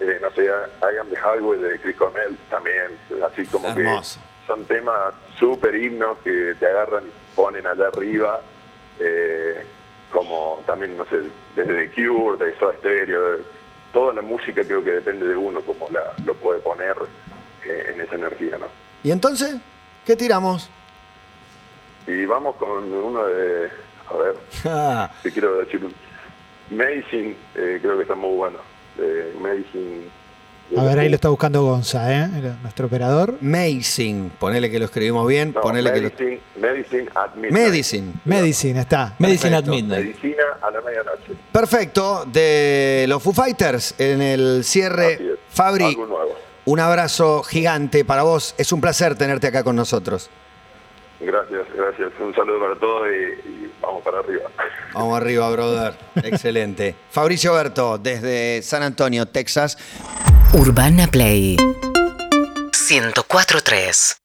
eh, 0.00 0.18
no 0.22 0.30
sé, 0.30 0.44
I 0.44 0.96
Am 0.98 1.08
the 1.08 1.16
Highway 1.16 1.58
de 1.58 1.78
Chris 1.80 1.96
Cornell 1.96 2.36
también, 2.48 2.96
así 3.26 3.44
como 3.46 3.68
Hermoso. 3.68 4.20
que 4.20 4.46
son 4.46 4.64
temas 4.66 5.12
súper 5.38 5.74
himnos 5.74 6.18
que 6.18 6.54
te 6.58 6.66
agarran 6.66 7.04
y 7.06 7.34
ponen 7.34 7.66
allá 7.66 7.88
arriba, 7.88 8.40
eh, 9.00 9.64
como 10.10 10.62
también, 10.66 10.96
no 10.96 11.04
sé, 11.06 11.22
desde 11.54 11.88
The 11.88 11.94
Cure, 11.94 12.44
de 12.44 12.58
Soda 12.58 12.74
Stereo, 12.78 13.38
toda 13.92 14.14
la 14.14 14.22
música 14.22 14.62
creo 14.64 14.82
que 14.82 14.92
depende 14.92 15.26
de 15.26 15.36
uno, 15.36 15.60
como 15.60 15.88
la, 15.90 16.12
lo 16.24 16.34
puede 16.34 16.60
poner 16.60 16.96
eh, 17.64 17.92
en 17.94 18.00
esa 18.00 18.14
energía, 18.14 18.58
¿no? 18.58 18.66
¿Y 19.02 19.10
entonces? 19.10 19.56
¿Qué 20.04 20.16
tiramos? 20.16 20.70
Y 22.06 22.24
vamos 22.26 22.56
con 22.56 22.92
uno 22.92 23.26
de, 23.26 23.70
a 24.08 24.16
ver, 24.16 25.10
te 25.22 25.32
quiero 25.32 25.58
decir, 25.58 25.80
Medicine, 26.70 27.36
eh, 27.54 27.78
creo 27.80 27.96
que 27.96 28.02
está 28.02 28.14
muy 28.14 28.36
bueno, 28.36 28.58
de 28.96 29.34
Medicine. 29.40 30.19
A 30.76 30.84
ver, 30.84 31.00
ahí 31.00 31.08
lo 31.08 31.16
está 31.16 31.28
buscando 31.28 31.62
Gonza, 31.62 32.12
¿eh? 32.12 32.28
Nuestro 32.62 32.86
operador. 32.86 33.34
Amazing. 33.42 34.30
Ponele 34.38 34.70
que 34.70 34.78
lo 34.78 34.84
escribimos 34.84 35.26
bien. 35.26 35.52
No, 35.52 35.60
ponele 35.60 35.92
que 35.92 36.00
lo... 36.00 36.10
medicine, 36.10 36.40
medicine 36.60 37.08
at 37.14 37.34
Midnight. 37.34 37.52
Medicine. 37.52 38.12
Medicine, 38.24 38.80
está. 38.80 39.14
Medicine 39.18 39.56
at 39.56 39.64
perfecto. 39.64 39.74
Midnight. 39.74 40.06
Medicina 40.06 40.42
a 40.62 40.70
la 40.70 40.80
medianoche. 40.80 41.32
Perfecto. 41.50 42.24
De 42.26 43.06
los 43.08 43.22
Foo 43.22 43.32
Fighters 43.32 43.94
en 43.98 44.22
el 44.22 44.62
cierre. 44.64 45.36
Fabri, 45.48 45.84
Algo 45.86 46.06
nuevo. 46.06 46.36
un 46.66 46.78
abrazo 46.80 47.42
gigante 47.42 48.04
para 48.04 48.22
vos. 48.22 48.54
Es 48.56 48.70
un 48.72 48.80
placer 48.80 49.16
tenerte 49.16 49.48
acá 49.48 49.64
con 49.64 49.74
nosotros. 49.74 50.30
Gracias, 51.18 51.66
gracias. 51.76 52.12
Un 52.20 52.34
saludo 52.34 52.60
para 52.60 52.76
todos 52.76 53.06
y, 53.08 53.48
y 53.48 53.59
vamos 53.80 54.02
para 54.02 54.18
arriba. 54.18 54.50
Vamos 54.92 55.16
arriba, 55.16 55.48
brother. 55.50 55.94
Excelente. 56.22 56.94
Fabricio 57.10 57.54
Berto, 57.54 57.96
desde 57.98 58.60
San 58.62 58.82
Antonio, 58.82 59.26
Texas. 59.26 59.78
Urbana 60.52 61.06
Play 61.06 61.56
104.3 61.56 64.20